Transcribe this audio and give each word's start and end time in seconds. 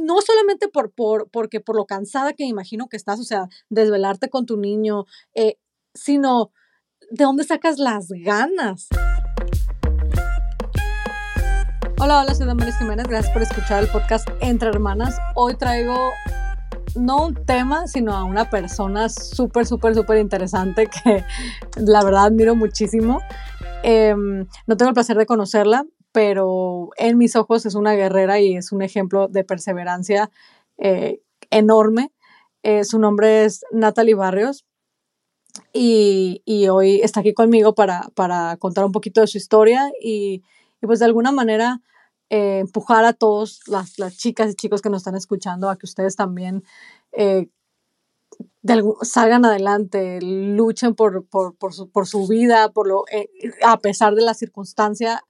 no 0.00 0.20
solamente 0.20 0.68
por, 0.68 0.92
por, 0.92 1.28
porque 1.30 1.60
por 1.60 1.76
lo 1.76 1.86
cansada 1.86 2.32
que 2.32 2.44
imagino 2.44 2.88
que 2.88 2.96
estás, 2.96 3.20
o 3.20 3.24
sea, 3.24 3.48
desvelarte 3.68 4.28
con 4.28 4.46
tu 4.46 4.56
niño, 4.56 5.04
eh, 5.34 5.58
sino 5.94 6.50
de 7.10 7.24
dónde 7.24 7.44
sacas 7.44 7.78
las 7.78 8.08
ganas. 8.08 8.88
Hola, 11.98 12.20
hola, 12.20 12.34
soy 12.34 12.46
Damaris 12.46 12.76
Jiménez, 12.76 13.06
gracias 13.08 13.32
por 13.32 13.42
escuchar 13.42 13.82
el 13.82 13.88
podcast 13.88 14.28
Entre 14.40 14.68
Hermanas. 14.68 15.16
Hoy 15.34 15.56
traigo 15.56 16.12
no 16.94 17.26
un 17.26 17.34
tema, 17.46 17.86
sino 17.86 18.14
a 18.14 18.24
una 18.24 18.50
persona 18.50 19.08
súper, 19.08 19.66
súper, 19.66 19.94
súper 19.94 20.18
interesante 20.18 20.88
que 20.88 21.24
la 21.76 22.04
verdad 22.04 22.26
admiro 22.26 22.54
muchísimo. 22.54 23.20
Em, 23.82 24.46
no 24.66 24.76
tengo 24.76 24.90
el 24.90 24.94
placer 24.94 25.16
de 25.16 25.26
conocerla, 25.26 25.84
pero 26.16 26.88
en 26.96 27.18
mis 27.18 27.36
ojos 27.36 27.66
es 27.66 27.74
una 27.74 27.92
guerrera 27.92 28.40
y 28.40 28.56
es 28.56 28.72
un 28.72 28.80
ejemplo 28.80 29.28
de 29.28 29.44
perseverancia 29.44 30.30
eh, 30.78 31.20
enorme. 31.50 32.10
Eh, 32.62 32.84
su 32.84 32.98
nombre 32.98 33.44
es 33.44 33.66
Natalie 33.70 34.14
Barrios 34.14 34.64
y, 35.74 36.40
hoy 36.70 37.02
está 37.02 37.20
aquí 37.20 37.34
conmigo 37.34 37.74
para, 37.74 38.08
contar 38.58 38.86
un 38.86 38.92
poquito 38.92 39.20
de 39.20 39.26
su 39.26 39.36
historia 39.36 39.92
y, 40.00 40.42
pues 40.80 41.00
de 41.00 41.04
alguna 41.04 41.32
manera 41.32 41.82
eh, 42.30 42.60
empujar 42.60 43.04
a 43.04 43.12
todos 43.12 43.60
las, 43.66 43.94
chicas 44.16 44.52
y 44.52 44.54
chicos 44.54 44.80
que 44.80 44.88
nos 44.88 45.02
están 45.02 45.16
escuchando 45.16 45.68
a 45.68 45.76
que 45.76 45.84
ustedes 45.84 46.16
también 46.16 46.64
salgan 49.02 49.44
adelante, 49.44 50.18
luchen 50.22 50.94
por, 50.94 51.26
su, 51.70 51.90
por, 51.90 52.06
su, 52.06 52.26
vida, 52.26 52.72
por 52.72 52.88
lo, 52.88 53.04
a 53.66 53.76
pesar 53.80 54.14
de 54.14 54.22
la 54.22 54.32
circunstancia 54.32 55.22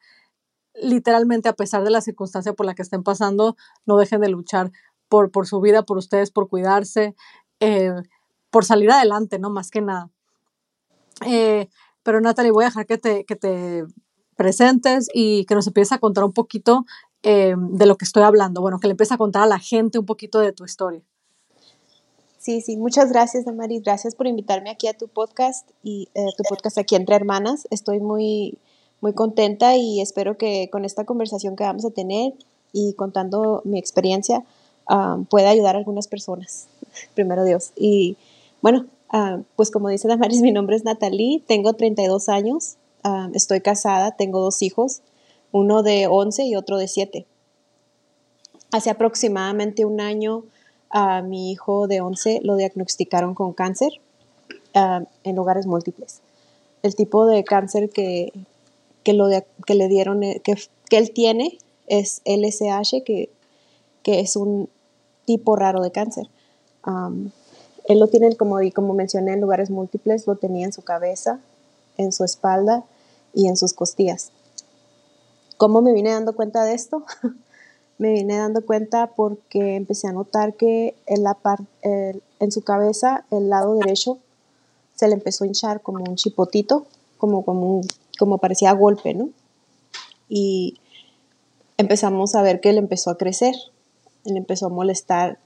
literalmente, 0.81 1.49
a 1.49 1.55
pesar 1.55 1.85
de 1.85 1.91
la 1.91 2.01
circunstancia 2.01 2.53
por 2.53 2.67
la 2.67 2.75
que 2.75 2.83
estén 2.83 3.03
pasando, 3.03 3.57
no 3.85 3.97
dejen 3.97 4.21
de 4.21 4.29
luchar 4.29 4.73
por, 5.09 5.31
por 5.31 5.47
su 5.47 5.61
vida, 5.61 5.85
por 5.85 5.99
ustedes, 5.99 6.31
por 6.31 6.49
cuidarse, 6.49 7.15
eh, 7.61 7.93
por 8.51 8.65
salir 8.65 8.91
adelante, 8.91 9.39
¿no? 9.39 9.51
Más 9.51 9.71
que 9.71 9.81
nada. 9.81 10.11
Eh, 11.27 11.69
pero 12.03 12.21
Natalie, 12.21 12.53
voy 12.53 12.65
a 12.65 12.69
dejar 12.69 12.87
que 12.87 12.99
te, 12.99 13.25
que 13.25 13.37
te 13.37 13.85
presentes 14.37 15.09
y 15.13 15.45
que 15.47 15.55
nos 15.55 15.67
empieces 15.67 15.93
a 15.93 15.99
contar 15.99 16.25
un 16.25 16.33
poquito 16.33 16.85
eh, 17.23 17.55
de 17.57 17.87
lo 17.87 17.97
que 17.97 18.05
estoy 18.05 18.23
hablando. 18.23 18.61
Bueno, 18.61 18.79
que 18.79 18.87
le 18.87 18.93
empieces 18.93 19.13
a 19.13 19.19
contar 19.19 19.43
a 19.43 19.47
la 19.47 19.59
gente 19.59 19.99
un 19.99 20.07
poquito 20.07 20.39
de 20.41 20.53
tu 20.53 20.65
historia. 20.65 21.03
Sí, 22.39 22.61
sí, 22.61 22.77
muchas 22.77 23.11
gracias, 23.11 23.45
Damaris. 23.45 23.83
Gracias 23.83 24.15
por 24.15 24.29
invitarme 24.29 24.71
aquí 24.71 24.87
a 24.87 24.97
tu 24.97 25.09
podcast 25.09 25.69
y 25.83 26.09
tu 26.37 26.45
podcast 26.49 26.79
aquí 26.79 26.95
entre 26.95 27.17
hermanas. 27.17 27.67
Estoy 27.71 27.99
muy 27.99 28.61
muy 29.01 29.13
contenta 29.13 29.77
y 29.77 30.01
espero 30.01 30.37
que 30.37 30.69
con 30.71 30.85
esta 30.85 31.05
conversación 31.05 31.57
que 31.57 31.65
vamos 31.65 31.85
a 31.85 31.91
tener 31.91 32.33
y 32.73 32.95
contando 32.95 33.63
mi 33.65 33.79
experiencia 33.79 34.45
pueda 35.29 35.51
ayudar 35.51 35.75
a 35.75 35.79
algunas 35.79 36.09
personas, 36.09 36.69
primero 37.15 37.45
Dios. 37.45 37.73
Y 37.77 38.17
bueno, 38.63 38.87
pues 39.57 39.71
como 39.71 39.89
dice 39.89 40.09
Damaris, 40.09 40.41
mi 40.43 40.53
nombre 40.53 40.77
es 40.77 40.85
Natalie, 40.85 41.43
tengo 41.47 41.75
32 41.75 42.29
años, 42.29 42.77
estoy 43.35 43.61
casada, 43.61 44.13
tengo 44.13 44.41
dos 44.41 44.63
hijos, 44.63 45.03
uno 45.53 45.83
de 45.83 46.07
11 46.07 46.45
y 46.45 46.57
otro 46.57 46.79
de 46.79 46.89
7. 46.89 47.27
Hace 48.73 48.91
aproximadamente 48.91 49.85
un 49.85 50.01
año 50.01 50.45
a 50.91 51.23
mi 51.23 51.51
hijo 51.51 51.87
de 51.87 52.01
11 52.01 52.41
lo 52.43 52.57
diagnosticaron 52.57 53.35
con 53.35 53.53
cáncer 53.53 53.93
en 54.75 55.37
lugares 55.37 55.67
múltiples. 55.67 56.21
El 56.83 56.95
tipo 56.95 57.27
de 57.27 57.43
cáncer 57.45 57.89
que, 57.91 58.33
que, 59.07 59.13
lo 59.13 59.29
que 59.65 59.77
le 59.77 59.87
dieron, 59.87 60.25
eh, 60.25 60.41
que, 60.43 60.57
que, 60.91 60.99
él 60.99 61.13
tiene 61.13 61.59
es 61.87 62.23
LSH, 62.25 63.05
que, 63.05 63.31
que, 64.03 64.19
es 64.19 64.35
un 64.35 64.69
tipo 65.25 65.55
raro 65.55 65.81
de 65.81 65.93
cáncer. 65.93 66.29
él 67.85 68.01
lo 68.01 68.09
tiene, 68.09 68.35
como, 68.35 68.57
como 68.75 68.95
mencioné, 68.95 69.35
en 69.35 69.41
lugares 69.41 69.71
múltiples, 69.71 70.27
lo 70.27 70.35
tenía 70.35 70.67
en 70.67 70.73
su 70.73 70.83
cabeza, 70.83 71.39
en 71.97 72.11
su 72.11 72.25
espalda 72.25 72.85
y 73.33 73.47
en 73.47 73.57
sus 73.57 73.75
costillas. 73.75 74.33
¿Cómo 75.57 75.83
me 75.83 75.93
vine 75.93 76.11
dando 76.11 76.35
cuenta 76.35 76.65
de 76.65 76.75
esto? 76.75 77.05
me 77.99 78.11
vine 78.11 78.39
dando 78.39 78.67
cuenta 78.67 79.13
porque 79.15 79.77
empecé 79.77 80.09
a 80.09 80.13
notar 80.13 80.55
que 80.55 80.97
en, 81.07 81.23
la 81.23 81.39
en 81.83 82.51
su 82.51 82.63
cabeza, 82.63 83.25
el 83.31 83.51
lado 83.51 83.77
derecho, 83.77 84.19
se 84.97 85.07
le 85.07 85.15
empezó 85.15 85.45
a 85.45 85.47
hinchar 85.47 85.81
como 85.81 86.03
un 86.03 86.17
chipotito, 86.17 86.87
como, 87.19 87.45
como 87.45 87.77
un 87.77 87.87
como 88.19 88.39
parecía 88.39 88.73
golpe, 88.73 89.15
¿no? 89.15 89.31
Y 90.29 90.79
empezamos 91.79 92.35
a 92.35 92.43
ver 92.43 92.61
que 92.61 92.71
él 92.71 92.79
empezó 92.79 93.11
a 93.11 93.19
crecer, 93.19 93.55
él 94.25 94.37
empezó 94.37 94.67
a 94.67 94.71
molestar, 94.71 95.39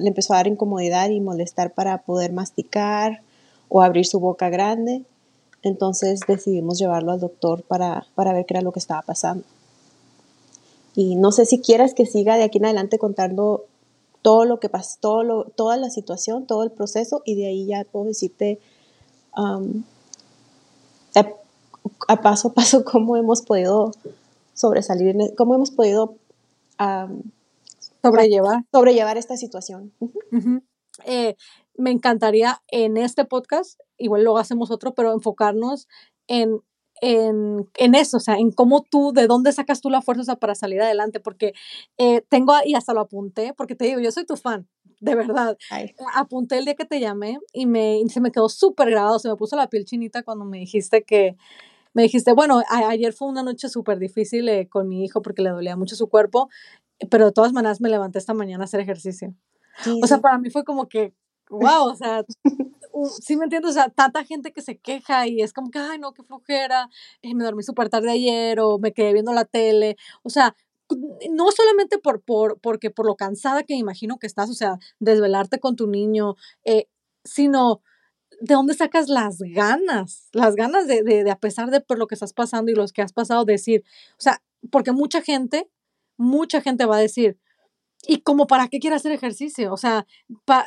le 0.00 0.08
empezó 0.08 0.32
a 0.32 0.36
dar 0.36 0.46
incomodidad 0.46 1.10
y 1.10 1.20
molestar 1.20 1.74
para 1.74 1.98
poder 2.02 2.32
masticar 2.32 3.22
o 3.68 3.82
abrir 3.82 4.06
su 4.06 4.18
boca 4.18 4.48
grande. 4.48 5.04
Entonces 5.62 6.20
decidimos 6.26 6.78
llevarlo 6.78 7.12
al 7.12 7.20
doctor 7.20 7.62
para, 7.62 8.06
para 8.14 8.32
ver 8.32 8.46
qué 8.46 8.54
era 8.54 8.62
lo 8.62 8.72
que 8.72 8.78
estaba 8.78 9.02
pasando. 9.02 9.44
Y 10.94 11.16
no 11.16 11.32
sé 11.32 11.46
si 11.46 11.60
quieras 11.60 11.94
que 11.94 12.06
siga 12.06 12.36
de 12.36 12.44
aquí 12.44 12.58
en 12.58 12.64
adelante 12.64 12.98
contando 12.98 13.66
todo 14.22 14.44
lo 14.44 14.58
que 14.58 14.68
pasó, 14.68 14.98
todo 15.00 15.44
toda 15.44 15.76
la 15.76 15.90
situación, 15.90 16.46
todo 16.46 16.64
el 16.64 16.70
proceso, 16.70 17.22
y 17.24 17.36
de 17.36 17.46
ahí 17.46 17.66
ya 17.66 17.84
puedo 17.84 18.06
decirte 18.06 18.58
um, 19.36 19.84
a 22.08 22.20
paso 22.20 22.48
a 22.48 22.54
paso 22.54 22.84
cómo 22.84 23.16
hemos 23.16 23.42
podido 23.42 23.92
sobresalir, 24.54 25.16
e, 25.20 25.34
cómo 25.36 25.54
hemos 25.54 25.70
podido 25.70 26.16
sobrellevar. 28.02 28.64
sobrellevar 28.72 29.16
esta 29.16 29.36
situación. 29.36 29.92
Eh, 31.04 31.36
me 31.76 31.90
encantaría 31.90 32.60
en 32.68 32.96
este 32.96 33.24
podcast, 33.24 33.80
igual 33.98 34.24
luego 34.24 34.38
hacemos 34.38 34.70
otro, 34.70 34.94
pero 34.94 35.12
enfocarnos 35.12 35.86
en, 36.26 36.60
en, 37.00 37.68
en, 37.76 37.94
eso, 37.94 38.16
o 38.16 38.20
sea, 38.20 38.36
en 38.36 38.50
cómo 38.50 38.82
tú, 38.82 39.12
de 39.12 39.28
dónde 39.28 39.52
sacas 39.52 39.80
tú 39.80 39.90
la 39.90 40.02
fuerza 40.02 40.36
para 40.36 40.56
salir 40.56 40.82
adelante, 40.82 41.20
porque 41.20 41.52
eh, 41.96 42.22
tengo, 42.28 42.54
y 42.64 42.74
hasta 42.74 42.94
lo 42.94 43.00
apunté, 43.00 43.54
porque 43.54 43.76
te 43.76 43.84
digo, 43.84 44.00
yo 44.00 44.10
soy 44.10 44.26
tu 44.26 44.36
fan, 44.36 44.68
de 45.00 45.14
verdad. 45.14 45.56
Apunté 46.14 46.58
el 46.58 46.64
día 46.64 46.74
que 46.74 46.84
te 46.84 46.98
llamé 46.98 47.38
y, 47.52 47.66
me, 47.66 47.98
y 48.00 48.08
se 48.08 48.20
me 48.20 48.32
quedó 48.32 48.48
súper 48.48 48.90
grabado, 48.90 49.20
se 49.20 49.28
me 49.28 49.36
puso 49.36 49.56
la 49.56 49.68
piel 49.68 49.84
chinita 49.84 50.24
cuando 50.24 50.44
me 50.44 50.58
dijiste 50.58 51.04
que, 51.04 51.36
me 51.94 52.02
dijiste, 52.02 52.32
bueno, 52.32 52.62
ayer 52.68 53.12
fue 53.12 53.28
una 53.28 53.42
noche 53.42 53.68
súper 53.68 53.98
difícil 53.98 54.48
eh, 54.48 54.68
con 54.68 54.88
mi 54.88 55.04
hijo 55.04 55.22
porque 55.22 55.42
le 55.42 55.50
dolía 55.50 55.76
mucho 55.76 55.96
su 55.96 56.08
cuerpo, 56.08 56.48
pero 57.10 57.26
de 57.26 57.32
todas 57.32 57.52
maneras 57.52 57.80
me 57.80 57.88
levanté 57.88 58.18
esta 58.18 58.34
mañana 58.34 58.64
a 58.64 58.66
hacer 58.66 58.80
ejercicio. 58.80 59.34
O 60.02 60.06
sea, 60.06 60.18
para 60.20 60.38
mí 60.38 60.50
fue 60.50 60.64
como 60.64 60.88
que, 60.88 61.14
wow, 61.50 61.84
o 61.86 61.94
sea, 61.94 62.24
sí 63.20 63.36
me 63.36 63.44
entiendo, 63.44 63.68
o 63.68 63.72
sea, 63.72 63.88
tanta 63.90 64.24
gente 64.24 64.52
que 64.52 64.62
se 64.62 64.78
queja 64.78 65.26
y 65.26 65.40
es 65.40 65.52
como 65.52 65.70
que, 65.70 65.78
ay, 65.78 65.98
no, 65.98 66.12
qué 66.12 66.22
flojera, 66.22 66.88
eh, 67.22 67.34
me 67.34 67.44
dormí 67.44 67.62
súper 67.62 67.88
tarde 67.88 68.10
ayer 68.10 68.58
o 68.60 68.78
me 68.78 68.92
quedé 68.92 69.12
viendo 69.12 69.32
la 69.32 69.44
tele, 69.44 69.96
o 70.22 70.30
sea, 70.30 70.56
no 71.30 71.50
solamente 71.50 71.98
por, 71.98 72.22
por, 72.22 72.58
porque 72.60 72.90
por 72.90 73.06
lo 73.06 73.16
cansada 73.16 73.62
que 73.62 73.74
me 73.74 73.80
imagino 73.80 74.18
que 74.18 74.26
estás, 74.26 74.50
o 74.50 74.54
sea, 74.54 74.78
desvelarte 74.98 75.60
con 75.60 75.76
tu 75.76 75.86
niño, 75.86 76.34
eh, 76.64 76.88
sino 77.24 77.82
¿de 78.40 78.54
dónde 78.54 78.74
sacas 78.74 79.08
las 79.08 79.38
ganas? 79.40 80.28
Las 80.32 80.54
ganas 80.54 80.86
de, 80.86 81.02
de, 81.02 81.30
a 81.30 81.38
pesar 81.38 81.70
de 81.70 81.80
por 81.80 81.98
lo 81.98 82.06
que 82.06 82.14
estás 82.14 82.32
pasando 82.32 82.70
y 82.70 82.74
los 82.74 82.92
que 82.92 83.02
has 83.02 83.12
pasado, 83.12 83.44
decir, 83.44 83.84
o 84.12 84.20
sea, 84.20 84.42
porque 84.70 84.92
mucha 84.92 85.22
gente, 85.22 85.68
mucha 86.16 86.60
gente 86.60 86.86
va 86.86 86.96
a 86.96 87.00
decir, 87.00 87.38
¿y 88.06 88.20
como 88.20 88.46
para 88.46 88.68
qué 88.68 88.78
quiere 88.78 88.96
hacer 88.96 89.12
ejercicio? 89.12 89.72
O 89.72 89.76
sea, 89.76 90.06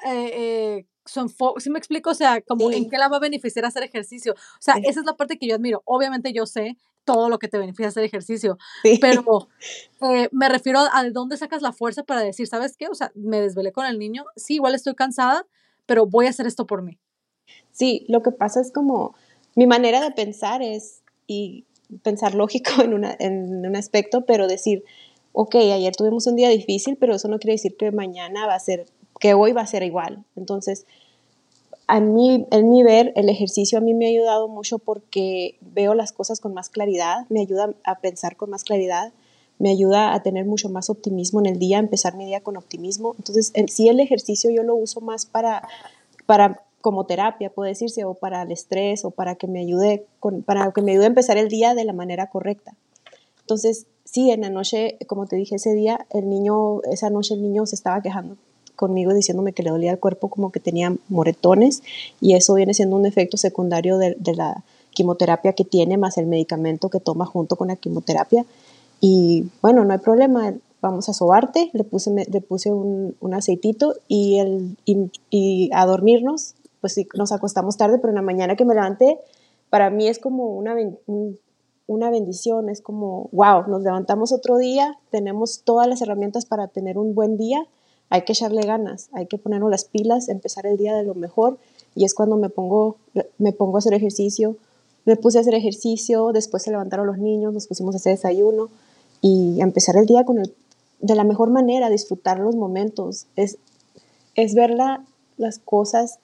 eh, 0.05 0.31
eh, 0.33 0.85
si 1.05 1.69
me 1.69 1.79
explico, 1.79 2.11
o 2.11 2.15
sea, 2.15 2.41
como 2.41 2.71
en 2.71 2.89
qué 2.89 2.97
la 2.97 3.09
va 3.09 3.17
a 3.17 3.21
beneficiar 3.21 3.65
hacer 3.65 3.83
ejercicio. 3.83 4.33
O 4.33 4.61
sea, 4.61 4.75
esa 4.83 4.99
es 4.99 5.05
la 5.05 5.17
parte 5.17 5.37
que 5.37 5.47
yo 5.47 5.55
admiro. 5.55 5.81
Obviamente 5.85 6.33
yo 6.33 6.45
sé 6.45 6.77
todo 7.03 7.29
lo 7.29 7.39
que 7.39 7.47
te 7.47 7.57
beneficia 7.57 7.87
hacer 7.87 8.03
ejercicio, 8.03 8.57
pero 8.99 9.49
eh, 10.01 10.29
me 10.31 10.49
refiero 10.49 10.81
a 10.93 11.03
de 11.03 11.11
dónde 11.11 11.35
sacas 11.37 11.63
la 11.63 11.73
fuerza 11.73 12.03
para 12.03 12.21
decir, 12.21 12.47
¿sabes 12.47 12.77
qué? 12.77 12.87
O 12.87 12.95
sea, 12.95 13.11
me 13.15 13.41
desvelé 13.41 13.71
con 13.71 13.85
el 13.87 13.97
niño, 13.97 14.25
sí, 14.35 14.55
igual 14.55 14.75
estoy 14.75 14.93
cansada, 14.93 15.47
pero 15.87 16.05
voy 16.05 16.27
a 16.27 16.29
hacer 16.29 16.45
esto 16.45 16.67
por 16.67 16.83
mí. 16.83 16.99
Sí, 17.71 18.05
lo 18.07 18.21
que 18.21 18.31
pasa 18.31 18.61
es 18.61 18.71
como 18.71 19.15
mi 19.55 19.67
manera 19.67 20.01
de 20.01 20.11
pensar 20.11 20.61
es, 20.61 21.01
y 21.27 21.65
pensar 22.03 22.35
lógico 22.35 22.71
en, 22.83 22.93
una, 22.93 23.15
en 23.19 23.65
un 23.65 23.75
aspecto, 23.75 24.25
pero 24.25 24.47
decir, 24.47 24.83
ok, 25.33 25.55
ayer 25.55 25.95
tuvimos 25.95 26.27
un 26.27 26.35
día 26.35 26.49
difícil, 26.49 26.97
pero 26.97 27.15
eso 27.15 27.27
no 27.27 27.39
quiere 27.39 27.53
decir 27.53 27.75
que 27.77 27.91
mañana 27.91 28.47
va 28.47 28.55
a 28.55 28.59
ser, 28.59 28.85
que 29.19 29.33
hoy 29.33 29.51
va 29.51 29.61
a 29.61 29.67
ser 29.67 29.83
igual. 29.83 30.23
Entonces, 30.35 30.85
a 31.87 31.99
mí, 31.99 32.47
en 32.51 32.69
mi 32.69 32.83
ver, 32.83 33.11
el 33.15 33.27
ejercicio 33.29 33.77
a 33.77 33.81
mí 33.81 33.93
me 33.93 34.05
ha 34.05 34.09
ayudado 34.09 34.47
mucho 34.47 34.79
porque 34.79 35.57
veo 35.59 35.93
las 35.93 36.13
cosas 36.13 36.39
con 36.39 36.53
más 36.53 36.69
claridad, 36.69 37.25
me 37.29 37.41
ayuda 37.41 37.73
a 37.83 37.99
pensar 37.99 38.37
con 38.37 38.49
más 38.49 38.63
claridad, 38.63 39.11
me 39.59 39.69
ayuda 39.69 40.13
a 40.13 40.23
tener 40.23 40.45
mucho 40.45 40.69
más 40.69 40.89
optimismo 40.89 41.39
en 41.39 41.47
el 41.47 41.59
día, 41.59 41.79
empezar 41.79 42.15
mi 42.15 42.25
día 42.25 42.41
con 42.41 42.57
optimismo. 42.57 43.13
Entonces, 43.17 43.51
en 43.53 43.67
sí 43.67 43.89
el 43.89 43.99
ejercicio 43.99 44.49
yo 44.49 44.63
lo 44.63 44.75
uso 44.75 45.01
más 45.01 45.25
para, 45.25 45.67
para 46.25 46.63
como 46.81 47.05
terapia, 47.05 47.49
puede 47.49 47.69
decirse, 47.69 48.03
o 48.05 48.13
para 48.13 48.41
el 48.41 48.51
estrés, 48.51 49.05
o 49.05 49.11
para 49.11 49.35
que 49.35 49.47
me 49.47 49.59
ayude, 49.59 50.05
con, 50.19 50.41
para 50.43 50.71
que 50.71 50.81
me 50.81 50.91
ayude 50.91 51.05
a 51.05 51.07
empezar 51.07 51.37
el 51.37 51.47
día 51.47 51.75
de 51.75 51.85
la 51.85 51.93
manera 51.93 52.27
correcta. 52.27 52.75
Entonces, 53.41 53.85
sí, 54.03 54.31
en 54.31 54.41
la 54.41 54.49
noche, 54.49 54.97
como 55.07 55.25
te 55.25 55.35
dije 55.35 55.55
ese 55.55 55.73
día, 55.73 56.05
el 56.11 56.29
niño, 56.29 56.81
esa 56.83 57.09
noche 57.09 57.33
el 57.33 57.41
niño 57.41 57.65
se 57.65 57.75
estaba 57.75 58.01
quejando 58.01 58.37
conmigo 58.81 59.13
diciéndome 59.13 59.53
que 59.53 59.61
le 59.61 59.69
dolía 59.69 59.91
el 59.91 59.99
cuerpo, 59.99 60.29
como 60.29 60.51
que 60.51 60.59
tenía 60.59 60.95
moretones, 61.07 61.83
y 62.19 62.33
eso 62.33 62.55
viene 62.55 62.73
siendo 62.73 62.95
un 62.95 63.05
efecto 63.05 63.37
secundario 63.37 63.97
de, 63.97 64.17
la 64.35 64.63
quimioterapia 64.91 65.53
que 65.53 65.63
tiene, 65.63 65.97
más 65.97 66.17
el 66.17 66.25
medicamento 66.25 66.89
que 66.89 66.99
toma 66.99 67.25
junto 67.25 67.55
con 67.55 67.67
la 67.67 67.75
quimioterapia. 67.75 68.45
Y 68.99 69.45
bueno, 69.61 69.85
no 69.85 69.93
hay 69.93 69.99
problema, 69.99 70.53
vamos 70.81 71.09
a 71.09 71.13
sobarte, 71.13 71.69
le 71.73 71.83
puse, 71.83 72.11
le 72.11 72.41
puse 72.41 72.71
un, 72.71 73.15
un 73.19 73.33
aceitito 73.33 73.95
y, 74.07 74.39
el, 74.39 74.77
y, 74.85 75.69
a 75.73 75.85
dormirnos, 75.85 76.55
pues 76.81 76.93
sí, 76.93 77.07
nos 77.15 77.31
acostamos 77.31 77.77
tarde, 77.77 77.99
pero 77.99 78.09
en 78.09 78.15
la 78.15 78.21
mañana 78.21 78.55
que 78.55 78.65
me 78.65 78.73
levanté, 78.73 79.19
para 79.69 79.89
mí 79.89 80.07
es 80.07 80.19
como 80.19 80.47
una, 80.57 80.75
una 81.87 82.09
bendición, 82.09 82.69
es 82.69 82.81
como, 82.81 83.29
wow, 83.31 83.67
nos 83.67 83.83
levantamos 83.83 84.33
otro 84.33 84.57
día, 84.57 84.97
tenemos 85.11 85.61
todas 85.63 85.87
las 85.87 86.01
herramientas 86.01 86.45
para 86.45 86.67
tener 86.67 86.97
un 86.97 87.15
buen 87.15 87.37
día, 87.37 87.65
hay 88.09 88.23
que 88.23 88.33
echarle 88.33 88.63
ganas, 88.63 89.09
hay 89.13 89.27
que 89.27 89.37
ponernos 89.37 89.71
las 89.71 89.85
pilas, 89.85 90.27
empezar 90.27 90.65
el 90.65 90.77
día 90.77 90.95
de 90.95 91.03
lo 91.03 91.15
mejor 91.15 91.57
y 91.95 92.03
es 92.03 92.13
cuando 92.13 92.35
me 92.35 92.49
pongo, 92.49 92.97
me 93.37 93.53
pongo 93.53 93.77
a 93.77 93.79
hacer 93.79 93.93
ejercicio, 93.93 94.57
me 95.05 95.15
puse 95.15 95.37
a 95.37 95.41
hacer 95.41 95.53
ejercicio, 95.53 96.31
después 96.33 96.63
se 96.63 96.71
levantaron 96.71 97.07
los 97.07 97.17
niños, 97.17 97.53
nos 97.53 97.67
pusimos 97.67 97.95
a 97.95 97.97
hacer 97.97 98.13
desayuno 98.13 98.69
y 99.21 99.61
empezar 99.61 99.95
el 99.95 100.05
día 100.05 100.25
con 100.25 100.39
el, 100.39 100.53
de 100.99 101.15
la 101.15 101.23
mejor 101.23 101.49
manera, 101.49 101.89
disfrutar 101.89 102.39
los 102.39 102.55
momentos, 102.55 103.27
es, 103.35 103.57
es 104.35 104.55
ver 104.55 104.75
las 105.37 105.59
cosas 105.59 106.19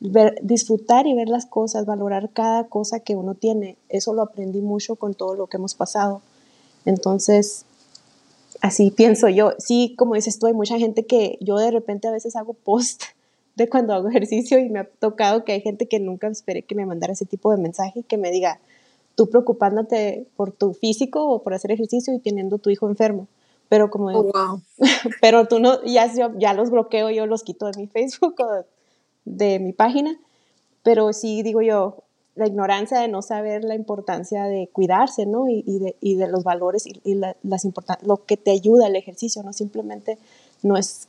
disfrutar 0.00 1.06
y 1.06 1.14
ver 1.14 1.28
las 1.28 1.46
cosas, 1.46 1.86
valorar 1.86 2.30
cada 2.32 2.64
cosa 2.64 3.00
que 3.00 3.16
uno 3.16 3.34
tiene. 3.34 3.76
Eso 3.88 4.12
lo 4.12 4.22
aprendí 4.22 4.60
mucho 4.60 4.96
con 4.96 5.14
todo 5.14 5.34
lo 5.34 5.46
que 5.46 5.56
hemos 5.56 5.74
pasado. 5.74 6.20
Entonces, 6.84 7.64
así 8.60 8.90
pienso 8.90 9.28
yo. 9.28 9.52
Sí, 9.58 9.94
como 9.96 10.14
dices 10.14 10.38
tú, 10.38 10.46
hay 10.46 10.54
mucha 10.54 10.78
gente 10.78 11.06
que 11.06 11.38
yo 11.40 11.58
de 11.58 11.70
repente 11.70 12.08
a 12.08 12.12
veces 12.12 12.36
hago 12.36 12.54
post 12.54 13.02
de 13.56 13.68
cuando 13.68 13.94
hago 13.94 14.08
ejercicio 14.08 14.58
y 14.58 14.68
me 14.68 14.80
ha 14.80 14.84
tocado 14.84 15.44
que 15.44 15.52
hay 15.52 15.60
gente 15.60 15.86
que 15.86 16.00
nunca 16.00 16.26
esperé 16.28 16.62
que 16.62 16.74
me 16.74 16.86
mandara 16.86 17.12
ese 17.12 17.24
tipo 17.24 17.50
de 17.52 17.58
mensaje, 17.58 18.02
que 18.02 18.18
me 18.18 18.30
diga, 18.30 18.58
tú 19.14 19.28
preocupándote 19.30 20.26
por 20.36 20.50
tu 20.50 20.74
físico 20.74 21.28
o 21.28 21.42
por 21.42 21.54
hacer 21.54 21.70
ejercicio 21.70 22.12
y 22.12 22.18
teniendo 22.18 22.58
tu 22.58 22.70
hijo 22.70 22.88
enfermo. 22.88 23.28
Pero 23.68 23.90
como, 23.90 24.08
oh, 24.08 24.60
pero 25.20 25.46
tú 25.46 25.60
no, 25.60 25.82
ya, 25.84 26.12
ya 26.36 26.52
los 26.52 26.70
bloqueo, 26.70 27.10
yo 27.10 27.26
los 27.26 27.42
quito 27.42 27.66
de 27.66 27.78
mi 27.78 27.86
Facebook 27.88 28.34
o 28.40 28.52
de 28.52 28.64
mi 29.24 29.72
página, 29.72 30.18
pero 30.82 31.12
sí 31.12 31.42
digo 31.42 31.62
yo, 31.62 32.04
la 32.36 32.46
ignorancia 32.46 32.98
de 32.98 33.08
no 33.08 33.22
saber 33.22 33.64
la 33.64 33.74
importancia 33.74 34.44
de 34.44 34.68
cuidarse, 34.72 35.26
¿no? 35.26 35.48
Y, 35.48 35.62
de, 35.78 35.96
y 36.00 36.16
de, 36.16 36.28
los 36.28 36.42
valores 36.42 36.84
y, 36.86 37.14
las 37.14 37.66
lo 38.02 38.24
que 38.24 38.36
te 38.36 38.50
ayuda 38.50 38.88
el 38.88 38.96
ejercicio, 38.96 39.42
no 39.42 39.52
simplemente 39.52 40.18
no 40.62 40.76
es, 40.76 41.08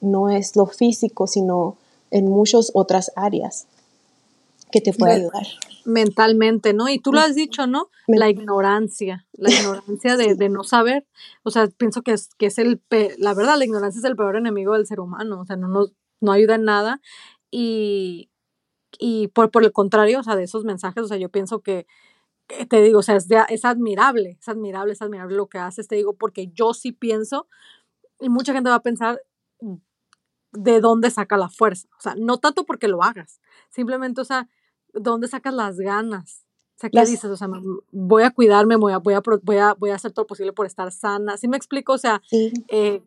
no 0.00 0.30
es 0.30 0.56
lo 0.56 0.66
físico, 0.66 1.26
sino 1.26 1.76
en 2.10 2.28
muchas 2.28 2.70
otras 2.74 3.12
áreas 3.14 3.66
que 4.72 4.80
te 4.80 4.92
puede 4.92 5.14
ayudar. 5.14 5.46
Mentalmente, 5.84 6.72
¿no? 6.72 6.88
Y 6.88 6.98
tú 6.98 7.12
lo 7.12 7.20
has 7.20 7.36
dicho, 7.36 7.68
¿no? 7.68 7.88
La 8.08 8.28
ignorancia, 8.28 9.26
la 9.34 9.50
ignorancia 9.50 10.16
de, 10.16 10.34
de, 10.34 10.48
no 10.48 10.64
saber. 10.64 11.06
O 11.44 11.50
sea, 11.50 11.68
pienso 11.68 12.02
que 12.02 12.12
es, 12.12 12.30
que 12.36 12.46
es 12.46 12.58
el, 12.58 12.82
la 13.18 13.34
verdad, 13.34 13.56
la 13.56 13.64
ignorancia 13.64 14.00
es 14.00 14.04
el 14.04 14.16
peor 14.16 14.36
enemigo 14.36 14.72
del 14.72 14.86
ser 14.86 14.98
humano, 14.98 15.40
o 15.40 15.46
sea, 15.46 15.56
no 15.56 15.68
nos, 15.68 15.92
no 16.20 16.32
ayuda 16.32 16.56
en 16.56 16.64
nada 16.64 17.00
y, 17.56 18.30
y 18.98 19.28
por, 19.28 19.52
por 19.52 19.62
el 19.62 19.70
contrario, 19.70 20.18
o 20.18 20.22
sea, 20.24 20.34
de 20.34 20.42
esos 20.42 20.64
mensajes, 20.64 21.04
o 21.04 21.06
sea, 21.06 21.18
yo 21.18 21.28
pienso 21.28 21.60
que, 21.60 21.86
te 22.68 22.82
digo, 22.82 22.98
o 22.98 23.02
sea, 23.02 23.14
es, 23.14 23.28
es 23.48 23.64
admirable, 23.64 24.38
es 24.40 24.48
admirable, 24.48 24.92
es 24.92 25.02
admirable 25.02 25.36
lo 25.36 25.46
que 25.46 25.58
haces, 25.58 25.86
te 25.86 25.94
digo, 25.94 26.14
porque 26.14 26.48
yo 26.48 26.74
sí 26.74 26.90
pienso, 26.90 27.46
y 28.18 28.28
mucha 28.28 28.52
gente 28.52 28.70
va 28.70 28.76
a 28.76 28.82
pensar 28.82 29.22
de 30.50 30.80
dónde 30.80 31.10
saca 31.10 31.36
la 31.36 31.48
fuerza, 31.48 31.86
o 31.96 32.00
sea, 32.00 32.16
no 32.18 32.38
tanto 32.38 32.64
porque 32.64 32.88
lo 32.88 33.04
hagas, 33.04 33.40
simplemente, 33.70 34.20
o 34.20 34.24
sea, 34.24 34.48
dónde 34.92 35.28
sacas 35.28 35.54
las 35.54 35.78
ganas, 35.78 36.44
o 36.76 36.80
sea, 36.80 36.90
¿qué 36.90 37.08
dices? 37.08 37.30
O 37.30 37.36
sea, 37.36 37.48
voy 37.92 38.24
a 38.24 38.32
cuidarme, 38.32 38.74
voy 38.74 38.94
a, 38.94 38.98
voy, 38.98 39.14
a, 39.14 39.20
voy, 39.20 39.58
a, 39.58 39.74
voy 39.74 39.90
a 39.90 39.94
hacer 39.94 40.10
todo 40.10 40.24
lo 40.24 40.26
posible 40.26 40.52
por 40.52 40.66
estar 40.66 40.90
sana. 40.90 41.36
¿Sí 41.36 41.46
me 41.46 41.56
explico? 41.56 41.92
O 41.92 41.98
sea, 41.98 42.20
eh, 42.32 43.00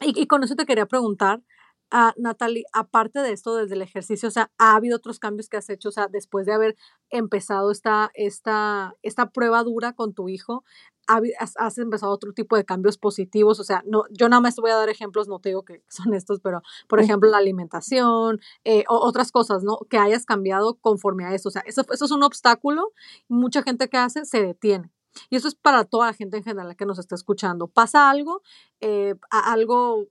y, 0.00 0.22
y, 0.22 0.26
con 0.26 0.42
eso 0.42 0.56
te 0.56 0.66
quería 0.66 0.86
preguntar, 0.86 1.40
a 1.90 2.14
Natalie, 2.16 2.64
aparte 2.72 3.20
de 3.20 3.32
esto, 3.32 3.56
desde 3.56 3.74
el 3.74 3.82
ejercicio, 3.82 4.28
o 4.28 4.32
sea, 4.32 4.50
¿ha 4.58 4.76
habido 4.76 4.96
otros 4.96 5.18
cambios 5.18 5.48
que 5.48 5.56
has 5.56 5.70
hecho? 5.70 5.88
O 5.88 5.92
sea, 5.92 6.08
después 6.08 6.46
de 6.46 6.52
haber 6.52 6.76
empezado 7.10 7.70
esta, 7.70 8.10
esta, 8.14 8.94
esta 9.02 9.30
prueba 9.30 9.62
dura 9.62 9.92
con 9.92 10.14
tu 10.14 10.28
hijo, 10.28 10.64
has, 11.08 11.78
empezado 11.78 12.12
otro 12.12 12.32
tipo 12.32 12.56
de 12.56 12.64
cambios 12.64 12.98
positivos? 12.98 13.58
O 13.60 13.64
sea, 13.64 13.82
no, 13.86 14.04
yo 14.10 14.28
nada 14.28 14.40
más 14.40 14.54
te 14.54 14.60
voy 14.60 14.70
a 14.70 14.76
dar 14.76 14.88
ejemplos, 14.88 15.28
no 15.28 15.40
te 15.40 15.50
digo 15.50 15.64
que 15.64 15.82
son 15.88 16.14
estos, 16.14 16.40
pero 16.40 16.62
por 16.88 17.00
ejemplo, 17.00 17.30
la 17.30 17.38
alimentación, 17.38 18.40
eh, 18.64 18.84
o 18.88 18.98
otras 18.98 19.32
cosas, 19.32 19.62
¿no? 19.62 19.78
Que 19.88 19.98
hayas 19.98 20.24
cambiado 20.26 20.74
conforme 20.74 21.24
a 21.24 21.34
eso. 21.34 21.48
O 21.48 21.52
sea, 21.52 21.62
eso, 21.66 21.82
eso 21.92 22.04
es 22.04 22.10
un 22.10 22.22
obstáculo. 22.22 22.92
Mucha 23.28 23.62
gente 23.62 23.88
que 23.88 23.96
hace 23.96 24.24
se 24.24 24.42
detiene. 24.42 24.92
Y 25.30 25.36
eso 25.36 25.48
es 25.48 25.54
para 25.54 25.84
toda 25.84 26.06
la 26.06 26.12
gente 26.12 26.36
en 26.36 26.44
general 26.44 26.76
que 26.76 26.86
nos 26.86 26.98
está 26.98 27.14
escuchando. 27.14 27.66
Pasa 27.66 28.10
algo, 28.10 28.42
eh, 28.80 29.14
algo 29.30 30.06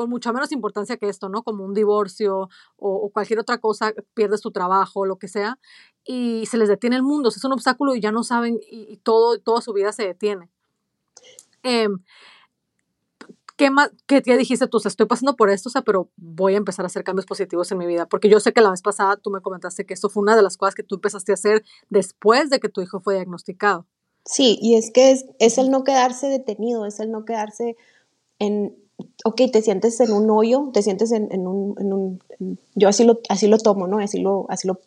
con 0.00 0.08
mucha 0.08 0.32
menos 0.32 0.50
importancia 0.50 0.96
que 0.96 1.10
esto, 1.10 1.28
¿no? 1.28 1.42
Como 1.42 1.62
un 1.62 1.74
divorcio 1.74 2.48
o, 2.78 3.10
cualquier 3.10 3.38
otra 3.38 3.58
cosa, 3.58 3.92
pierdes 4.14 4.40
tu 4.40 4.50
trabajo, 4.50 5.04
lo 5.04 5.18
que 5.18 5.28
sea, 5.28 5.58
y 6.06 6.46
se 6.46 6.56
les 6.56 6.70
detiene 6.70 6.96
el 6.96 7.02
mundo, 7.02 7.28
es 7.28 7.44
un 7.44 7.52
obstáculo 7.52 7.94
y 7.94 8.00
ya 8.00 8.10
no 8.10 8.24
saben 8.24 8.58
y, 8.66 8.96
todo, 9.02 9.38
toda 9.40 9.60
su 9.60 9.74
vida 9.74 9.92
se 9.92 10.04
detiene. 10.04 10.48
Em, 11.62 12.02
¿Qué 13.58 13.68
más? 13.70 13.90
¿Qué 14.06 14.22
ya 14.24 14.38
dijiste 14.38 14.68
tú? 14.68 14.78
O 14.78 14.80
sea, 14.80 14.88
estoy 14.88 15.04
pasando 15.04 15.36
por 15.36 15.50
esto, 15.50 15.68
o 15.68 15.72
sea, 15.72 15.82
pero 15.82 16.08
voy 16.16 16.54
a 16.54 16.56
empezar 16.56 16.86
a 16.86 16.86
hacer 16.86 17.04
cambios 17.04 17.26
positivos 17.26 17.70
en 17.70 17.76
mi 17.76 17.84
vida. 17.84 18.06
Porque 18.06 18.30
yo 18.30 18.40
sé 18.40 18.54
que 18.54 18.62
la 18.62 18.70
vez 18.70 18.80
pasada 18.80 19.18
tú 19.18 19.28
me 19.28 19.42
comentaste 19.42 19.84
que 19.84 19.92
esto 19.92 20.08
fue 20.08 20.22
una 20.22 20.34
de 20.34 20.40
las 20.40 20.56
cosas 20.56 20.74
que 20.74 20.82
tú 20.82 20.94
empezaste 20.94 21.32
a 21.32 21.34
hacer 21.34 21.62
después 21.90 22.48
de 22.48 22.58
que 22.58 22.70
tu 22.70 22.80
hijo 22.80 23.00
fue 23.00 23.16
diagnosticado. 23.16 23.84
Sí, 24.24 24.58
y 24.62 24.76
es 24.76 24.90
que 24.90 25.10
es, 25.10 25.26
es 25.40 25.58
el 25.58 25.70
no 25.70 25.84
quedarse 25.84 26.28
detenido, 26.28 26.86
es 26.86 27.00
el 27.00 27.10
no 27.10 27.26
quedarse 27.26 27.76
en, 28.38 28.74
ok, 29.24 29.42
te 29.52 29.62
sientes 29.62 30.00
en 30.00 30.12
un 30.12 30.30
hoyo, 30.30 30.70
te 30.72 30.82
sientes 30.82 31.12
en, 31.12 31.28
en 31.32 31.46
un, 31.46 31.74
en 31.78 31.92
un 31.92 32.20
yo 32.74 32.88
así 32.88 33.04
lo, 33.04 33.20
así 33.28 33.46
lo 33.46 33.58
tomo, 33.58 33.86
¿no? 33.86 33.98
Así 33.98 34.20
lo, 34.20 34.46
así 34.48 34.66
lo 34.66 34.80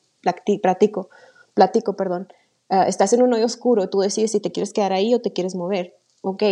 platico, 0.61 1.09
platico, 1.53 1.93
perdón. 1.93 2.27
Uh, 2.69 2.83
estás 2.87 3.13
en 3.13 3.21
un 3.21 3.33
hoyo 3.33 3.45
oscuro, 3.45 3.89
tú 3.89 3.99
decides 3.99 4.31
si 4.31 4.39
te 4.39 4.51
quieres 4.51 4.73
quedar 4.73 4.93
ahí 4.93 5.13
o 5.13 5.21
te 5.21 5.33
quieres 5.33 5.55
mover. 5.55 5.95
Ok, 6.21 6.43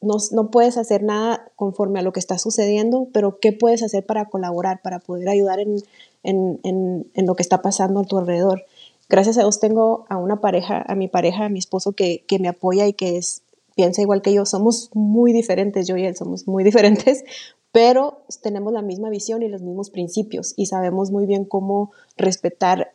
no, 0.00 0.16
no, 0.32 0.50
puedes 0.50 0.76
hacer 0.76 1.02
nada 1.02 1.50
conforme 1.56 1.98
a 1.98 2.02
lo 2.02 2.12
que 2.12 2.20
está 2.20 2.38
sucediendo, 2.38 3.08
pero 3.12 3.38
¿qué 3.40 3.52
puedes 3.52 3.82
hacer 3.82 4.06
para 4.06 4.26
colaborar, 4.26 4.80
para 4.82 5.00
poder 5.00 5.28
ayudar 5.28 5.60
en, 5.60 5.76
en, 6.22 6.60
en, 6.62 7.06
en 7.14 7.26
lo 7.26 7.34
que 7.34 7.42
está 7.42 7.62
pasando 7.62 8.00
a 8.00 8.04
tu 8.04 8.18
alrededor? 8.18 8.64
Gracias 9.08 9.38
a 9.38 9.42
Dios 9.42 9.60
tengo 9.60 10.04
a 10.08 10.16
una 10.16 10.40
pareja, 10.40 10.84
a 10.86 10.94
mi 10.94 11.08
pareja, 11.08 11.44
a 11.44 11.48
mi 11.48 11.58
esposo 11.58 11.92
que, 11.92 12.24
que 12.26 12.38
me 12.38 12.48
apoya 12.48 12.86
y 12.86 12.92
que 12.92 13.16
es 13.16 13.42
piensa 13.76 14.02
igual 14.02 14.22
que 14.22 14.32
yo, 14.32 14.44
somos 14.44 14.90
muy 14.94 15.32
diferentes, 15.32 15.86
yo 15.86 15.96
y 15.96 16.04
él 16.04 16.16
somos 16.16 16.48
muy 16.48 16.64
diferentes, 16.70 17.22
pero 17.70 18.22
tenemos 18.42 18.72
la 18.72 18.82
misma 18.82 19.10
visión 19.10 19.42
y 19.42 19.48
los 19.48 19.62
mismos 19.62 19.90
principios 19.90 20.54
y 20.56 20.66
sabemos 20.66 21.12
muy 21.12 21.26
bien 21.26 21.44
cómo 21.44 21.92
respetar 22.16 22.92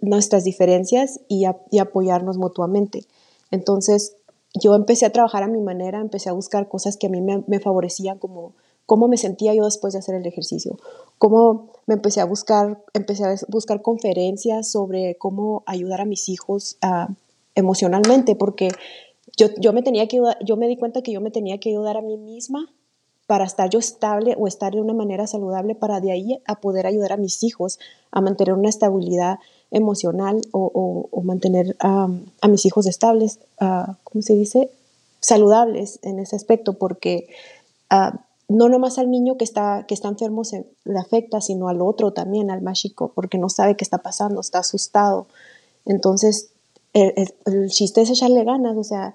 nuestras 0.00 0.42
diferencias 0.42 1.20
y, 1.28 1.44
apoyarnos 1.44 2.38
mutuamente. 2.38 3.04
Entonces, 3.50 4.16
yo 4.60 4.74
empecé 4.74 5.06
a 5.06 5.12
trabajar 5.12 5.44
a 5.44 5.48
mi 5.48 5.60
manera, 5.60 6.00
empecé 6.00 6.28
a 6.28 6.32
buscar 6.32 6.68
cosas 6.68 6.96
que 6.96 7.06
a 7.06 7.10
mí 7.10 7.20
me, 7.20 7.60
favorecían, 7.60 8.18
como 8.18 8.52
cómo 8.86 9.06
me 9.06 9.16
sentía 9.16 9.54
yo 9.54 9.64
después 9.64 9.92
de 9.92 9.98
hacer 9.98 10.14
el 10.14 10.26
ejercicio, 10.26 10.78
cómo 11.18 11.70
me 11.86 11.94
empecé 11.94 12.20
a 12.20 12.24
buscar, 12.24 12.82
empecé 12.94 13.24
a 13.24 13.34
buscar 13.48 13.82
conferencias 13.82 14.70
sobre 14.70 15.16
cómo 15.18 15.62
ayudar 15.66 16.00
a 16.00 16.04
mis 16.04 16.28
hijos 16.28 16.78
ah, 16.82 17.08
emocionalmente, 17.54 18.34
porque 18.34 18.70
yo, 19.36 19.72
me 19.72 19.82
tenía 19.82 20.08
que 20.08 20.20
yo 20.44 20.56
me 20.56 20.68
di 20.68 20.76
cuenta 20.76 21.02
que 21.02 21.12
yo 21.12 21.20
me 21.20 21.30
tenía 21.30 21.58
que 21.58 21.70
ayudar 21.70 21.96
a 21.96 22.02
mí 22.02 22.16
misma 22.16 22.72
para 23.26 23.44
estar 23.44 23.68
yo 23.68 23.78
estable 23.78 24.34
o 24.38 24.46
estar 24.46 24.72
de 24.72 24.80
una 24.80 24.94
manera 24.94 25.26
saludable 25.26 25.74
para 25.74 26.00
de 26.00 26.12
ahí 26.12 26.40
a 26.46 26.60
poder 26.60 26.86
ayudar 26.86 27.12
a 27.12 27.16
mis 27.16 27.42
hijos 27.42 27.78
a 28.10 28.20
mantener 28.20 28.54
una 28.54 28.68
estabilidad 28.68 29.38
emocional 29.70 30.40
o, 30.52 31.08
mantener 31.24 31.76
a 31.80 32.08
mis 32.48 32.64
hijos 32.66 32.86
estables, 32.86 33.40
uh, 33.60 33.94
¿cómo 34.04 34.22
se 34.22 34.34
dice? 34.34 34.70
Saludables 35.18 35.98
en 36.02 36.20
ese 36.20 36.36
aspecto, 36.36 36.74
porque 36.74 37.26
uh, 37.90 38.16
no 38.48 38.68
nomás 38.68 38.98
al 38.98 39.10
niño 39.10 39.36
que 39.36 39.42
está, 39.42 39.84
que 39.88 39.94
está 39.94 40.06
enfermo 40.06 40.44
se 40.44 40.66
le 40.84 40.98
afecta, 41.00 41.40
sino 41.40 41.68
al 41.68 41.82
otro 41.82 42.12
también, 42.12 42.52
al 42.52 42.62
más 42.62 42.78
chico, 42.78 43.10
porque 43.12 43.38
no 43.38 43.48
sabe 43.48 43.76
qué 43.76 43.82
está 43.82 43.98
pasando, 43.98 44.40
está 44.40 44.60
asustado. 44.60 45.26
Entonces, 45.84 46.50
el, 46.92 47.34
el 47.44 47.70
chiste 47.70 48.02
es 48.02 48.10
echarle 48.10 48.44
ganas, 48.44 48.76
o 48.76 48.84
sea, 48.84 49.14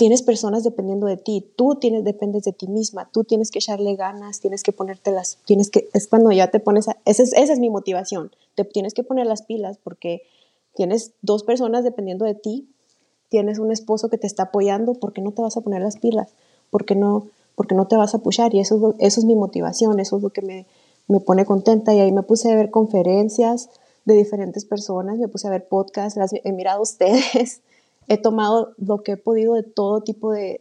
tienes 0.00 0.22
personas 0.22 0.64
dependiendo 0.64 1.06
de 1.06 1.18
ti, 1.18 1.52
tú 1.56 1.74
tienes, 1.74 2.04
dependes 2.04 2.44
de 2.44 2.54
ti 2.54 2.68
misma, 2.68 3.10
tú 3.12 3.22
tienes 3.22 3.50
que 3.50 3.58
echarle 3.58 3.96
ganas, 3.96 4.40
tienes 4.40 4.62
que 4.62 4.72
ponerte 4.72 5.12
las, 5.12 5.36
tienes 5.44 5.68
que, 5.68 5.90
es 5.92 6.08
cuando 6.08 6.32
ya 6.32 6.50
te 6.50 6.58
pones, 6.58 6.88
a, 6.88 6.96
esa, 7.04 7.22
es, 7.22 7.34
esa 7.34 7.52
es 7.52 7.58
mi 7.58 7.68
motivación, 7.68 8.30
te 8.54 8.64
tienes 8.64 8.94
que 8.94 9.04
poner 9.04 9.26
las 9.26 9.42
pilas 9.42 9.76
porque 9.76 10.22
tienes 10.74 11.12
dos 11.20 11.42
personas 11.42 11.84
dependiendo 11.84 12.24
de 12.24 12.34
ti 12.34 12.66
tienes 13.28 13.58
un 13.58 13.70
esposo 13.72 14.08
que 14.08 14.16
te 14.16 14.26
está 14.26 14.44
apoyando, 14.44 14.94
¿por 14.94 15.12
qué 15.12 15.20
no 15.20 15.32
te 15.32 15.42
vas 15.42 15.58
a 15.58 15.60
poner 15.60 15.82
las 15.82 15.98
pilas? 15.98 16.32
¿Por 16.70 16.86
qué 16.86 16.94
no, 16.94 17.26
porque 17.54 17.74
no 17.74 17.86
te 17.86 17.96
vas 17.96 18.14
a 18.14 18.18
apoyar? 18.18 18.54
Y 18.54 18.60
eso, 18.60 18.94
eso 19.00 19.20
es 19.20 19.26
mi 19.26 19.36
motivación, 19.36 20.00
eso 20.00 20.16
es 20.16 20.22
lo 20.22 20.30
que 20.30 20.40
me, 20.40 20.66
me 21.08 21.20
pone 21.20 21.44
contenta. 21.44 21.92
Y 21.92 22.00
ahí 22.00 22.10
me 22.10 22.22
puse 22.22 22.50
a 22.50 22.56
ver 22.56 22.70
conferencias 22.70 23.68
de 24.06 24.14
diferentes 24.14 24.64
personas, 24.64 25.18
me 25.18 25.28
puse 25.28 25.46
a 25.46 25.50
ver 25.50 25.68
podcasts, 25.68 26.18
las 26.18 26.32
he 26.32 26.52
mirado 26.52 26.82
ustedes, 26.82 27.60
he 28.10 28.18
tomado 28.18 28.74
lo 28.76 29.04
que 29.04 29.12
he 29.12 29.16
podido 29.16 29.54
de 29.54 29.62
todo 29.62 30.00
tipo 30.00 30.32
de, 30.32 30.58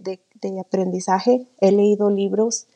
aprendizaje, 0.62 1.48
he 1.60 1.72
leído 1.72 2.12
libros, 2.12 2.68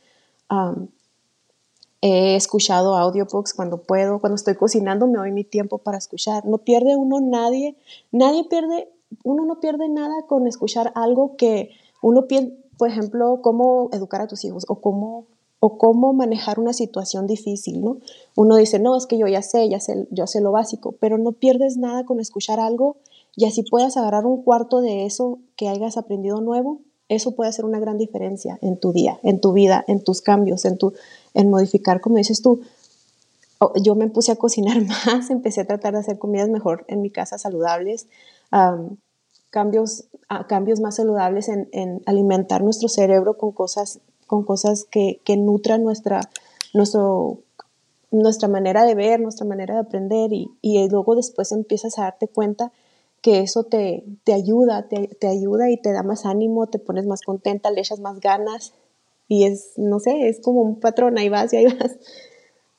he 2.01 2.35
escuchado 2.35 2.97
audiobooks 2.97 3.53
cuando 3.53 3.83
puedo, 3.83 4.17
cuando 4.19 4.35
estoy 4.35 4.55
cocinando 4.55 5.05
me 5.05 5.19
doy 5.19 5.31
mi 5.31 5.43
tiempo 5.43 5.77
para 5.77 5.99
escuchar. 5.99 6.45
No 6.45 6.57
pierde 6.57 6.97
uno 6.97 7.21
nadie, 7.21 7.77
nadie 8.11 8.45
pierde, 8.45 8.89
uno 9.23 9.45
no 9.45 9.59
pierde 9.59 9.89
nada 9.89 10.25
con 10.27 10.47
escuchar 10.47 10.91
algo 10.95 11.35
que 11.37 11.69
uno 12.01 12.27
pierde, 12.27 12.57
por 12.79 12.89
ejemplo, 12.89 13.41
cómo 13.43 13.89
educar 13.93 14.21
a 14.21 14.27
tus 14.27 14.43
hijos 14.43 14.65
o 14.67 14.81
cómo 14.81 15.25
o 15.59 15.77
cómo 15.77 16.11
manejar 16.13 16.59
una 16.59 16.73
situación 16.73 17.25
difícil, 17.25 17.81
¿no? 17.81 17.97
Uno 18.35 18.57
dice, 18.57 18.79
no, 18.79 18.97
es 18.97 19.05
que 19.05 19.17
yo 19.17 19.27
ya 19.27 19.41
sé, 19.41 19.69
ya 19.69 19.79
sé, 19.79 20.07
yo 20.11 20.27
sé 20.27 20.41
lo 20.41 20.51
básico, 20.51 20.93
pero 20.99 21.17
no 21.17 21.31
pierdes 21.31 21.77
nada 21.77 22.05
con 22.05 22.19
escuchar 22.19 22.59
algo 22.59 22.97
y 23.35 23.45
así 23.45 23.63
puedas 23.63 23.97
agarrar 23.97 24.25
un 24.25 24.43
cuarto 24.43 24.81
de 24.81 25.05
eso 25.05 25.39
que 25.55 25.67
hayas 25.67 25.97
aprendido 25.97 26.41
nuevo, 26.41 26.81
eso 27.09 27.35
puede 27.35 27.49
hacer 27.49 27.65
una 27.65 27.79
gran 27.79 27.97
diferencia 27.97 28.57
en 28.61 28.79
tu 28.79 28.93
día, 28.93 29.19
en 29.23 29.41
tu 29.41 29.53
vida, 29.53 29.83
en 29.87 30.03
tus 30.03 30.21
cambios, 30.21 30.65
en, 30.65 30.77
tu, 30.77 30.93
en 31.33 31.49
modificar, 31.49 32.01
como 32.01 32.17
dices 32.17 32.41
tú. 32.41 32.61
Yo 33.81 33.95
me 33.95 34.09
puse 34.09 34.31
a 34.31 34.35
cocinar 34.35 34.81
más, 35.05 35.29
empecé 35.29 35.61
a 35.61 35.65
tratar 35.65 35.93
de 35.93 35.99
hacer 35.99 36.19
comidas 36.19 36.49
mejor 36.49 36.85
en 36.87 37.01
mi 37.01 37.09
casa, 37.09 37.37
saludables, 37.37 38.07
cambios, 39.49 40.05
cambios 40.47 40.79
más 40.79 40.95
saludables 40.95 41.49
en, 41.49 41.69
en 41.71 42.01
alimentar 42.05 42.63
nuestro 42.63 42.87
cerebro 42.87 43.37
con 43.37 43.51
cosas 43.51 43.99
con 44.33 44.43
cosas 44.43 44.85
que, 44.89 45.21
que 45.23 45.37
nutran 45.37 45.83
nuestra, 45.83 46.21
nuestro, 46.73 47.39
nuestra 48.09 48.47
manera 48.47 48.83
de 48.83 48.95
ver, 48.95 49.19
nuestra 49.19 49.45
manera 49.45 49.75
de 49.75 49.81
aprender 49.81 50.33
y, 50.33 50.49
y, 50.61 50.89
luego 50.89 51.15
después 51.15 51.51
empiezas 51.51 51.99
a 51.99 52.03
darte 52.03 52.27
cuenta 52.27 52.71
que 53.23 53.39
eso 53.39 53.63
te, 53.63 54.03
te 54.25 54.33
ayuda, 54.33 54.89
te, 54.89 55.07
te, 55.07 55.27
ayuda 55.27 55.71
y 55.71 55.81
te 55.81 55.93
da 55.93 56.03
más 56.03 56.25
ánimo, 56.25 56.67
te 56.67 56.77
pones 56.77 57.07
más 57.07 57.21
contenta, 57.21 57.71
le 57.71 57.79
echas 57.79 58.01
más 58.01 58.19
ganas 58.19 58.73
y 59.29 59.45
es, 59.45 59.71
no 59.77 59.99
sé, 59.99 60.27
es 60.27 60.41
como 60.41 60.61
un 60.61 60.79
patrón, 60.79 61.17
ahí 61.17 61.29
vas 61.29 61.53
y 61.53 61.57
ahí 61.57 61.65
vas. 61.65 61.97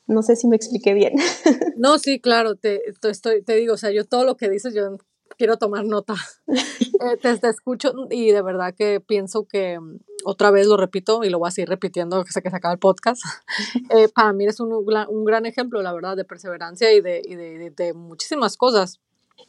No 0.06 0.22
sé 0.22 0.36
si 0.36 0.46
me 0.46 0.54
expliqué 0.54 0.94
bien. 0.94 1.14
No, 1.76 1.98
sí, 1.98 2.20
claro, 2.20 2.54
te, 2.54 2.80
te, 3.00 3.10
estoy, 3.10 3.42
te 3.42 3.56
digo, 3.56 3.74
o 3.74 3.76
sea, 3.76 3.90
yo 3.90 4.04
todo 4.04 4.24
lo 4.24 4.36
que 4.36 4.48
dices, 4.48 4.74
yo 4.74 4.96
quiero 5.36 5.56
tomar 5.56 5.84
nota. 5.84 6.14
Eh, 7.00 7.16
te, 7.20 7.36
te, 7.36 7.48
escucho 7.48 7.92
y 8.08 8.30
de 8.30 8.40
verdad 8.40 8.72
que 8.72 9.00
pienso 9.00 9.46
que 9.46 9.78
otra 10.24 10.50
vez 10.52 10.66
lo 10.68 10.76
repito 10.76 11.24
y 11.24 11.28
lo 11.28 11.40
voy 11.40 11.48
a 11.48 11.50
seguir 11.50 11.68
repitiendo 11.68 12.18
hasta 12.18 12.40
que 12.40 12.48
se 12.48 12.56
acaba 12.56 12.72
el 12.72 12.78
podcast. 12.78 13.22
Eh, 13.90 14.08
para 14.08 14.32
mí 14.32 14.46
es 14.46 14.60
un, 14.60 14.72
un, 14.72 15.24
gran 15.24 15.44
ejemplo, 15.44 15.82
la 15.82 15.92
verdad, 15.92 16.16
de 16.16 16.24
perseverancia 16.24 16.92
y 16.92 17.00
de, 17.00 17.20
y 17.22 17.34
de, 17.34 17.70
de, 17.70 17.92
muchísimas 17.92 18.56
cosas. 18.56 19.00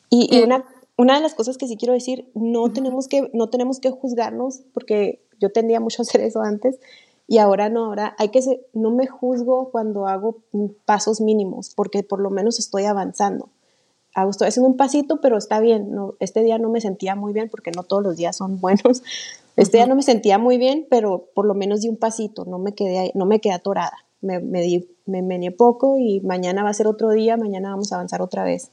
Y, 0.09 0.27
y 0.35 0.39
eh, 0.39 0.43
una, 0.45 0.65
una 0.97 1.15
de 1.15 1.21
las 1.21 1.33
cosas 1.33 1.57
que 1.57 1.67
sí 1.67 1.77
quiero 1.77 1.93
decir, 1.93 2.29
no, 2.35 2.71
tenemos 2.71 3.07
que, 3.07 3.29
no 3.33 3.49
tenemos 3.49 3.79
que 3.79 3.91
juzgarnos, 3.91 4.61
porque 4.73 5.25
yo 5.39 5.51
tendía 5.51 5.79
mucho 5.79 6.01
a 6.01 6.03
hacer 6.03 6.21
eso 6.21 6.41
antes, 6.41 6.79
y 7.27 7.39
ahora 7.39 7.69
no, 7.69 7.85
ahora 7.85 8.15
hay 8.19 8.29
que 8.29 8.41
ser, 8.41 8.65
no 8.73 8.91
me 8.91 9.07
juzgo 9.07 9.71
cuando 9.71 10.07
hago 10.07 10.43
pasos 10.85 11.21
mínimos, 11.21 11.73
porque 11.75 12.03
por 12.03 12.19
lo 12.19 12.29
menos 12.29 12.59
estoy 12.59 12.85
avanzando 12.85 13.49
estoy 14.29 14.47
haciendo 14.47 14.69
un 14.69 14.77
pasito, 14.77 15.19
pero 15.21 15.37
está 15.37 15.59
bien. 15.59 15.91
No, 15.91 16.15
este 16.19 16.41
día 16.41 16.57
no 16.57 16.69
me 16.69 16.81
sentía 16.81 17.15
muy 17.15 17.33
bien 17.33 17.49
porque 17.49 17.71
no 17.71 17.83
todos 17.83 18.03
los 18.03 18.17
días 18.17 18.35
son 18.35 18.59
buenos. 18.61 19.03
Este 19.55 19.77
día 19.77 19.87
no 19.87 19.95
me 19.95 20.03
sentía 20.03 20.37
muy 20.37 20.57
bien, 20.57 20.87
pero 20.89 21.29
por 21.33 21.45
lo 21.45 21.53
menos 21.53 21.81
di 21.81 21.89
un 21.89 21.97
pasito, 21.97 22.45
no 22.45 22.59
me 22.59 22.73
quedé, 22.73 23.11
no 23.15 23.25
me 23.25 23.39
quedé 23.39 23.53
atorada. 23.53 23.97
Me, 24.21 24.39
me, 24.39 24.61
di, 24.61 24.89
me 25.05 25.51
poco 25.51 25.97
y 25.99 26.19
mañana 26.21 26.63
va 26.63 26.69
a 26.69 26.73
ser 26.73 26.87
otro 26.87 27.11
día, 27.11 27.37
mañana 27.37 27.69
vamos 27.69 27.91
a 27.91 27.95
avanzar 27.95 28.21
otra 28.21 28.43
vez. 28.43 28.71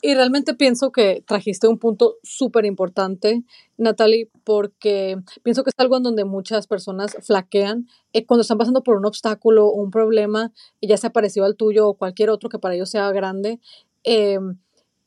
Y 0.00 0.14
realmente 0.14 0.54
pienso 0.54 0.92
que 0.92 1.22
trajiste 1.26 1.66
un 1.68 1.78
punto 1.78 2.16
súper 2.22 2.64
importante, 2.64 3.42
Natalie, 3.76 4.30
porque 4.44 5.16
pienso 5.42 5.64
que 5.64 5.70
es 5.70 5.74
algo 5.78 5.96
en 5.96 6.04
donde 6.04 6.24
muchas 6.24 6.66
personas 6.66 7.16
flaquean 7.22 7.86
eh, 8.12 8.24
cuando 8.26 8.42
están 8.42 8.58
pasando 8.58 8.82
por 8.82 8.96
un 8.96 9.06
obstáculo 9.06 9.70
un 9.70 9.90
problema, 9.90 10.52
ya 10.80 10.96
sea 10.96 11.10
parecido 11.10 11.46
al 11.46 11.56
tuyo 11.56 11.88
o 11.88 11.94
cualquier 11.94 12.30
otro 12.30 12.48
que 12.48 12.58
para 12.58 12.74
ellos 12.74 12.90
sea 12.90 13.10
grande, 13.10 13.60
Em, 14.04 14.58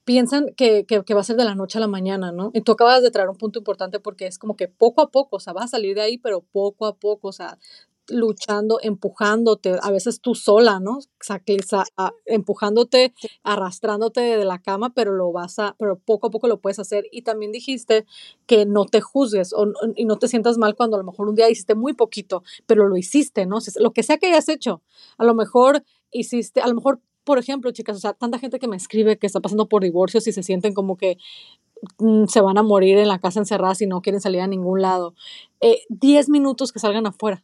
piensan 0.03 0.53
que, 0.55 0.86
que, 0.86 1.13
va 1.13 1.21
a 1.21 1.24
ser 1.24 1.38
de 1.38 1.45
la 1.45 1.55
noche 1.55 1.77
a 1.77 1.81
la 1.81 1.88
mañana, 1.88 2.31
¿no? 2.31 2.51
Y 2.53 2.62
tú 2.62 2.74
acabas 2.74 3.01
de 3.01 3.12
traer 3.12 3.29
un 3.29 3.38
punto 3.38 3.60
importante 3.60 4.00
porque 4.00 4.27
es 4.27 4.38
como 4.38 4.55
que 4.55 4.67
poco 4.67 5.01
a 5.01 5.10
poco, 5.10 5.38
o 5.38 5.39
sea, 5.39 5.53
vas 5.53 5.65
a 5.65 5.67
salir 5.69 5.95
de 5.95 6.01
ahí, 6.01 6.17
pero 6.17 6.41
poco 6.41 6.86
a 6.86 6.95
poco, 6.95 7.29
o 7.29 7.31
sea, 7.31 7.57
luchando, 8.12 8.80
empujándote, 8.82 9.77
a 9.82 9.91
veces 9.91 10.22
tú 10.22 10.36
sola, 10.36 10.80
¿no? 10.80 11.00
Sea, 11.20 11.41
empujándote, 12.25 13.13
arrastrándote 13.44 14.22
de 14.22 14.46
la 14.46 14.60
cama, 14.60 14.94
pero 14.94 15.13
lo 15.13 15.32
vas 15.32 15.60
a, 15.60 15.75
pero 15.80 15.98
poco 16.00 16.27
a 16.27 16.32
poco 16.32 16.48
lo 16.48 16.60
puedes 16.60 16.80
hacer. 16.80 17.06
Y 17.12 17.24
también 17.24 17.51
dijiste 17.51 18.06
que 18.46 18.65
no 18.65 18.86
te 18.86 19.01
juzgues 19.01 19.53
o, 19.53 19.65
y 19.96 20.06
no 20.06 20.18
te 20.18 20.27
sientas 20.27 20.58
mal 20.58 20.75
cuando 20.75 20.98
a 20.98 21.00
lo 21.00 21.06
mejor 21.06 21.30
un 21.30 21.36
día 21.36 21.50
hiciste 21.50 21.75
muy 21.75 21.94
poquito, 21.94 22.44
pero 22.65 22.88
lo 22.88 22.98
hiciste, 22.98 23.46
¿no? 23.46 23.60
lo 23.80 23.91
que 23.91 24.03
sea 24.03 24.18
que 24.18 24.27
hayas 24.27 24.50
hecho, 24.50 24.82
a 25.18 25.24
lo 25.24 25.34
mejor 25.34 25.84
hiciste, 26.12 26.62
a 26.62 26.68
lo 26.68 26.75
mejor 26.75 27.01
por 27.24 27.38
ejemplo, 27.38 27.72
chicas, 27.72 27.98
o 27.98 28.00
sea, 28.00 28.13
tanta 28.13 28.39
gente 28.39 28.60
que 28.60 28.68
me 28.68 28.75
escribe 28.75 29.18
que 29.18 29.27
está 29.27 29.39
pasando 29.39 29.68
por 29.68 29.84
divorcios 29.84 30.25
y 30.27 30.32
se 30.32 30.44
sienten 30.44 30.74
como 30.74 30.98
que 30.98 31.18
mm, 32.00 32.25
se 32.25 32.41
van 32.41 32.58
a 32.58 32.63
morir 32.63 32.98
en 32.98 33.08
la 33.08 33.20
casa 33.20 33.39
encerradas 33.39 33.82
y 33.82 33.88
no 33.88 34.01
quieren 34.01 34.22
salir 34.22 34.41
a 34.41 34.48
ningún 34.48 34.82
lado. 34.82 35.13
Eh, 35.62 35.82
10 35.89 36.30
minutos 36.30 36.72
que 36.72 36.80
salgan 36.80 37.06
afuera. 37.06 37.44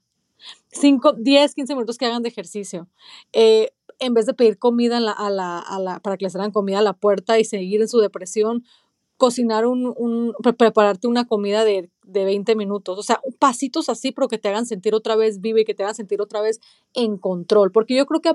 5, 0.72 1.14
10, 1.14 1.56
15 1.56 1.74
minutos 1.74 1.98
que 1.98 2.06
hagan 2.06 2.24
de 2.24 2.30
ejercicio. 2.30 2.88
Eh, 3.34 3.72
en 4.00 4.14
vez 4.14 4.26
de 4.26 4.34
pedir 4.34 4.60
comida 4.60 4.98
a 4.98 5.30
la, 5.30 5.60
a 5.60 5.80
la, 5.80 6.00
para 6.00 6.18
que 6.18 6.26
les 6.26 6.34
traigan 6.34 6.52
comida 6.52 6.80
a 6.80 6.84
la 6.84 6.94
puerta 6.94 7.40
y 7.40 7.46
seguir 7.46 7.82
en 7.82 7.88
su 7.88 8.00
depresión, 8.00 8.64
cocinar 9.18 9.66
un, 9.66 9.94
un 9.98 10.34
prepararte 10.58 11.08
una 11.08 11.26
comida 11.26 11.64
de, 11.64 11.90
de 12.04 12.24
20 12.24 12.56
minutos, 12.56 13.00
o 13.00 13.04
sea, 13.04 13.20
pasitos 13.40 13.90
así, 13.90 14.12
pero 14.12 14.28
que 14.28 14.38
te 14.38 14.48
hagan 14.48 14.68
sentir 14.68 14.94
otra 14.94 15.16
vez 15.16 15.42
viva 15.42 15.60
y 15.60 15.66
que 15.66 15.74
te 15.74 15.84
hagan 15.84 15.96
sentir 15.96 16.22
otra 16.22 16.40
vez 16.40 16.60
en 16.94 17.18
control, 17.18 17.72
porque 17.72 17.96
yo 17.96 18.06
creo 18.06 18.22
que 18.22 18.32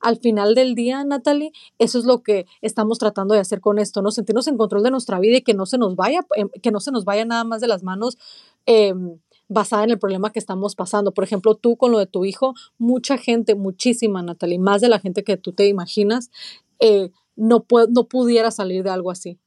al 0.00 0.16
final 0.18 0.54
del 0.56 0.74
día, 0.74 1.04
Natalie, 1.04 1.52
eso 1.78 1.98
es 1.98 2.04
lo 2.04 2.22
que 2.22 2.46
estamos 2.60 2.98
tratando 2.98 3.34
de 3.34 3.40
hacer 3.40 3.60
con 3.60 3.78
esto, 3.78 4.02
¿no? 4.02 4.10
Sentirnos 4.10 4.48
en 4.48 4.56
control 4.56 4.82
de 4.82 4.90
nuestra 4.90 5.20
vida 5.20 5.38
y 5.38 5.42
que 5.42 5.54
no 5.54 5.66
se 5.66 5.78
nos 5.78 5.94
vaya, 5.94 6.26
em, 6.34 6.48
que 6.62 6.72
no 6.72 6.80
se 6.80 6.90
nos 6.90 7.04
vaya 7.04 7.24
nada 7.24 7.44
más 7.44 7.60
de 7.60 7.68
las 7.68 7.84
manos. 7.84 8.18
Em, 8.66 9.18
basada 9.48 9.84
en 9.84 9.90
el 9.90 9.98
problema 9.98 10.32
que 10.32 10.38
estamos 10.38 10.74
pasando. 10.74 11.12
Por 11.12 11.24
ejemplo, 11.24 11.54
tú 11.54 11.76
con 11.76 11.90
lo 11.92 11.98
de 11.98 12.06
tu 12.06 12.24
hijo, 12.24 12.54
mucha 12.78 13.18
gente, 13.18 13.54
muchísima, 13.54 14.22
Natalie, 14.22 14.58
más 14.58 14.80
de 14.80 14.88
la 14.88 15.00
gente 15.00 15.24
que 15.24 15.36
tú 15.36 15.52
te 15.52 15.66
imaginas, 15.66 16.30
eh, 16.80 17.10
no, 17.36 17.64
no 17.90 18.04
pudiera 18.04 18.50
salir 18.50 18.84
de 18.84 18.90
algo 18.90 19.10
así. 19.10 19.38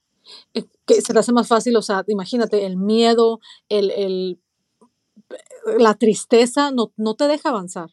Eh, 0.54 0.66
que 0.86 1.02
se 1.02 1.14
te 1.14 1.20
hace 1.20 1.32
más 1.32 1.48
fácil, 1.48 1.76
o 1.78 1.82
sea, 1.82 2.04
imagínate, 2.08 2.66
el 2.66 2.78
miedo, 2.78 3.40
el, 3.70 3.92
el 3.92 4.40
la 5.78 5.94
tristeza 5.96 6.72
no, 6.72 6.92
no, 6.98 7.16
te 7.16 7.28
deja 7.28 7.50
avanzar. 7.50 7.92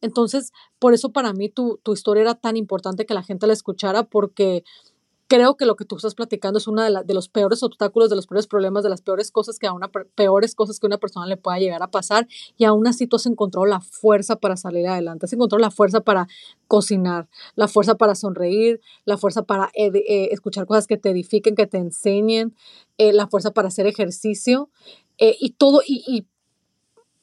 Entonces, 0.00 0.52
por 0.78 0.94
eso 0.94 1.12
para 1.12 1.32
mí 1.32 1.48
tu, 1.48 1.80
tu, 1.82 1.92
historia 1.92 2.22
era 2.22 2.34
tan 2.34 2.56
importante 2.56 3.06
que 3.06 3.14
la 3.14 3.22
gente 3.22 3.46
la 3.46 3.52
escuchara 3.52 4.04
porque 4.04 4.64
creo 5.26 5.56
que 5.56 5.66
lo 5.66 5.76
que 5.76 5.84
tú 5.84 5.96
estás 5.96 6.14
platicando 6.14 6.58
es 6.58 6.68
uno 6.68 6.82
de, 6.82 7.14
los 7.14 7.28
peores 7.28 7.62
obstáculos, 7.62 8.10
de 8.10 8.16
los 8.16 8.26
peores 8.26 8.46
problemas, 8.46 8.82
de 8.82 8.90
las 8.90 9.00
peores 9.00 9.30
cosas 9.30 9.58
que 9.58 9.66
a 9.66 9.72
una 9.72 9.88
peores 9.88 10.54
cosas 10.54 10.78
que 10.78 10.86
una 10.86 10.98
persona 10.98 11.26
le 11.26 11.36
pueda 11.36 11.58
llegar 11.58 11.82
a 11.82 11.90
pasar 11.90 12.28
y 12.56 12.64
aún 12.64 12.86
así 12.86 13.06
tú 13.06 13.16
has 13.16 13.26
encontrado 13.26 13.66
la 13.66 13.80
fuerza 13.80 14.36
para 14.36 14.56
salir 14.56 14.86
adelante, 14.86 15.26
has 15.26 15.32
encontrado 15.32 15.60
la 15.60 15.70
fuerza 15.70 16.00
para 16.00 16.28
cocinar, 16.68 17.28
la 17.54 17.68
fuerza 17.68 17.94
para 17.94 18.14
sonreír, 18.14 18.80
la 19.04 19.16
fuerza 19.16 19.42
para 19.42 19.70
eh, 19.74 20.28
escuchar 20.30 20.66
cosas 20.66 20.86
que 20.86 20.96
te 20.96 21.10
edifiquen, 21.10 21.54
que 21.54 21.66
te 21.66 21.78
enseñen, 21.78 22.54
eh, 22.98 23.12
la 23.12 23.26
fuerza 23.26 23.52
para 23.52 23.68
hacer 23.68 23.86
ejercicio 23.86 24.70
eh, 25.18 25.36
y 25.40 25.50
todo 25.50 25.80
y, 25.86 26.04
y 26.06 26.26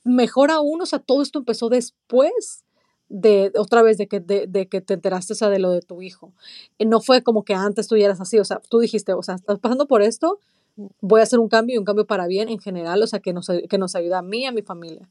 mejor 0.04 0.50
aún, 0.50 0.82
o 0.82 0.86
sea, 0.86 1.00
todo 1.00 1.22
esto 1.22 1.40
empezó 1.40 1.70
después 1.70 2.64
de 3.12 3.52
otra 3.58 3.84
vez 3.84 3.98
de 3.98 4.08
que, 4.08 4.20
de, 4.20 4.48
de 4.48 4.68
que 4.68 4.80
te 4.82 4.94
enteraste 4.94 5.34
o 5.34 5.36
sea, 5.36 5.50
de 5.50 5.60
lo 5.60 5.72
de 5.72 5.82
tu 5.82 6.02
hijo. 6.02 6.32
Y 6.78 6.86
no 6.86 7.02
fue 7.02 7.22
como 7.24 7.44
que 7.44 7.54
antes 7.54 7.88
tú 7.88 7.96
eras 7.96 8.22
así, 8.22 8.40
o 8.40 8.46
sea, 8.46 8.62
tú 8.70 8.80
dijiste, 8.80 9.14
o 9.14 9.22
sea, 9.22 9.36
estás 9.36 9.60
pasando 9.60 9.86
por 9.86 10.02
esto, 10.02 10.40
voy 11.02 11.20
a 11.20 11.24
hacer 11.24 11.40
un 11.40 11.50
cambio 11.50 11.76
y 11.76 11.78
un 11.78 11.84
cambio 11.84 12.08
para 12.08 12.26
bien 12.28 12.48
en 12.48 12.60
general, 12.60 13.04
o 13.04 13.08
sea, 13.08 13.20
que 13.20 13.34
nos, 13.34 13.48
que 13.70 13.78
nos 13.78 13.96
ayuda 13.96 14.20
a 14.20 14.22
mí 14.22 14.44
y 14.44 14.46
a 14.46 14.54
mi 14.54 14.62
familia. 14.62 15.10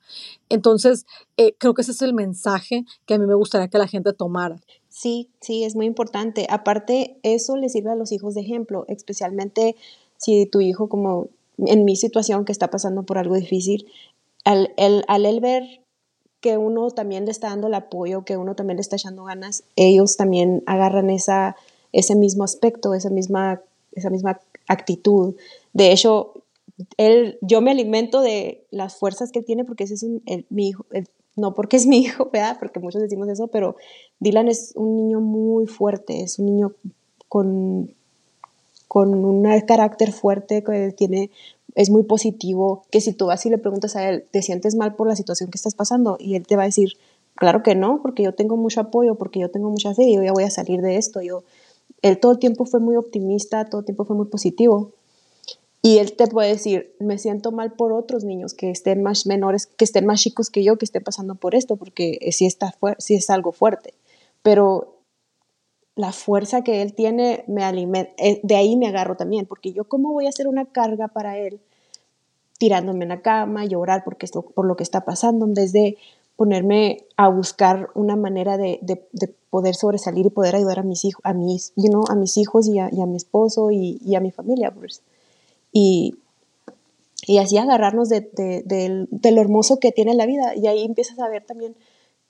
Entonces, 0.49 1.05
eh, 1.37 1.55
creo 1.59 1.75
que 1.75 1.83
ese 1.83 1.93
es 1.93 2.01
el 2.01 2.15
mensaje 2.15 2.85
que 3.05 3.15
a 3.15 3.19
mí 3.19 3.27
me 3.27 3.35
gustaría 3.35 3.69
que 3.69 3.79
la 3.79 3.87
gente 3.87 4.15
tomara. 4.15 4.61
Sí, 4.89 5.29
sí, 5.41 5.65
es 5.65 5.77
muy 5.77 5.87
importante. 5.87 6.47
Aparte, 6.49 7.19
eso 7.23 7.57
le 7.57 7.69
sirve 7.69 7.91
a 7.91 7.97
los 7.97 8.13
hijos 8.13 8.35
de 8.35 8.41
ejemplo, 8.41 8.87
especialmente 8.89 9.77
si 10.17 10.47
tu 10.47 10.61
hijo, 10.61 10.89
como 10.89 11.29
en 11.59 11.85
mi 11.85 11.97
situación, 11.97 12.47
que 12.47 12.53
está 12.53 12.69
pasando 12.71 13.03
por 13.03 13.19
algo 13.19 13.37
difícil, 13.37 13.87
al, 14.45 14.73
el, 14.79 15.05
al 15.07 15.27
él 15.27 15.41
ver 15.41 15.83
que 16.41 16.57
uno 16.57 16.91
también 16.91 17.27
le 17.27 17.31
está 17.31 17.49
dando 17.49 17.67
el 17.67 17.75
apoyo, 17.75 18.25
que 18.25 18.37
uno 18.37 18.55
también 18.55 18.77
le 18.77 18.83
está 18.83 18.97
echando 18.97 19.25
ganas, 19.25 19.65
ellos 19.77 20.17
también 20.17 20.63
agarran 20.67 21.11
esa, 21.11 21.57
ese 21.93 22.15
mismo 22.15 22.45
aspecto, 22.45 22.95
esa 22.95 23.11
misma, 23.11 23.61
esa 23.93 24.11
misma 24.11 24.41
actitud 24.69 25.35
De 25.73 25.93
hecho, 25.93 26.33
él, 26.97 27.39
yo 27.43 27.61
me 27.61 27.71
alimento 27.71 28.23
de 28.23 28.65
las 28.71 28.97
fuerzas 28.97 29.33
que 29.33 29.41
él 29.41 29.45
tiene 29.45 29.65
porque 29.65 29.85
ese 29.85 29.95
es 29.95 30.05
mi 30.51 30.69
hijo, 30.69 30.87
no 31.37 31.55
porque 31.55 31.77
es 31.77 31.87
mi 31.87 31.99
hijo, 31.99 32.29
¿verdad? 32.33 32.57
Porque 32.59 32.81
muchos 32.81 33.03
decimos 33.03 33.29
eso, 33.29 33.49
pero 33.49 33.77
Dylan 34.21 34.49
es 34.49 34.73
un 34.77 34.97
niño 34.97 35.21
muy 35.21 35.67
fuerte, 35.67 36.23
es 36.23 36.39
un 36.39 36.47
niño 36.47 36.73
con, 37.29 37.95
con 38.89 39.25
un 39.25 39.61
carácter 39.67 40.13
fuerte, 40.13 40.63
que 40.63 40.93
tiene, 40.93 41.31
es 41.81 41.89
muy 41.89 42.03
positivo, 42.03 42.85
que 42.91 43.01
si 43.01 43.15
tú 43.15 43.27
vas 43.27 43.47
y 43.47 43.49
le 43.49 43.57
preguntas 43.57 43.97
a 43.97 44.07
él, 44.07 44.27
¿te 44.31 44.43
sientes 44.43 44.75
mal 44.75 44.97
por 44.97 45.09
la 45.09 45.17
situación 45.17 45.51
que 45.51 45.57
estás 45.57 45.75
pasando? 45.75 46.19
Y 46.21 46.35
él 46.35 46.47
te 46.47 46.55
va 46.55 46.65
a 46.65 46.67
decir, 46.67 46.99
claro 47.35 47.63
que 47.63 47.75
no, 47.75 48.01
porque 48.03 48.23
yo 48.23 48.35
tengo 48.35 48.59
mucho 48.59 48.83
apoyo, 48.83 49.15
porque 49.15 49.41
yo 49.41 49.51
tengo 49.51 49.71
mucha 49.71 49.95
fe, 49.95 50.05
y 50.05 50.17
yo 50.17 50.23
ya 50.23 50.33
voy 50.33 50.45
a 50.45 50.51
salir 50.51 50.83
de 50.83 50.97
esto, 50.97 51.23
yo... 51.23 51.43
Él 52.03 52.21
todo 52.21 52.33
el 52.33 52.39
tiempo 52.39 52.67
fue 52.67 52.81
muy 52.81 52.97
optimista, 52.97 53.65
todo 53.65 53.81
el 53.81 53.85
tiempo 53.87 54.05
fue 54.05 54.15
muy 54.15 54.27
positivo. 54.27 54.93
Y 55.81 55.99
él 55.99 56.13
te 56.13 56.27
puede 56.27 56.51
decir, 56.51 56.95
me 56.99 57.17
siento 57.17 57.51
mal 57.51 57.73
por 57.73 57.93
otros 57.93 58.25
niños 58.25 58.53
que 58.53 58.71
estén 58.71 59.03
más 59.03 59.27
menores, 59.27 59.67
que 59.67 59.85
estén 59.87 60.05
más 60.05 60.21
chicos 60.21 60.51
que 60.51 60.63
yo, 60.63 60.77
que 60.77 60.85
estén 60.85 61.03
pasando 61.03 61.35
por 61.35 61.55
esto, 61.55 61.77
porque 61.77 62.19
sí, 62.33 62.45
está 62.45 62.75
sí 62.99 63.15
es 63.15 63.31
algo 63.31 63.53
fuerte. 63.53 63.95
Pero 64.43 65.01
la 65.97 66.13
fuerza 66.13 66.63
que 66.63 66.83
él 66.83 66.95
tiene, 66.95 67.45
me 67.47 67.63
eh, 68.19 68.41
de 68.43 68.57
ahí 68.57 68.77
me 68.77 68.89
agarro 68.89 69.17
también, 69.17 69.47
porque 69.47 69.73
yo 69.73 69.85
cómo 69.85 70.13
voy 70.13 70.27
a 70.27 70.31
hacer 70.31 70.47
una 70.47 70.67
carga 70.67 71.09
para 71.09 71.39
él 71.39 71.61
tirándome 72.61 73.05
en 73.05 73.09
la 73.09 73.23
cama, 73.23 73.65
llorar 73.65 74.05
porque 74.05 74.27
por 74.55 74.67
lo 74.67 74.77
que 74.77 74.83
está 74.83 75.07
pasando, 75.07 75.47
en 75.47 75.55
vez 75.55 75.73
de 75.73 75.97
ponerme 76.37 77.07
a 77.17 77.31
buscar 77.31 77.89
una 77.95 78.17
manera 78.17 78.59
de, 78.59 78.79
de, 78.83 79.35
poder 79.49 79.75
sobresalir 79.75 80.27
y 80.27 80.31
poder 80.31 80.57
ayudar 80.57 80.81
a 80.81 80.83
mis 80.83 81.07
hijos, 81.07 81.23
a 81.25 81.33
mis, 81.33 81.73
you 81.75 82.05
a 82.09 82.15
mis 82.15 82.37
hijos 82.37 82.69
y 82.69 82.79
a, 82.79 82.91
mi 83.07 83.17
esposo 83.17 83.71
y, 83.71 84.15
a 84.15 84.21
mi 84.21 84.31
familia. 84.31 84.71
Pues 84.73 85.01
y, 85.73 86.17
y 87.27 87.39
así 87.39 87.57
agarrarnos 87.57 88.11
de, 88.11 88.21
de, 88.31 89.33
lo 89.33 89.41
hermoso 89.41 89.79
que 89.79 89.91
tiene 89.91 90.15
la 90.15 90.27
vida. 90.27 90.55
Y 90.55 90.67
ahí 90.67 90.85
empiezas 90.85 91.19
a 91.19 91.31
ver 91.31 91.47
también 91.47 91.75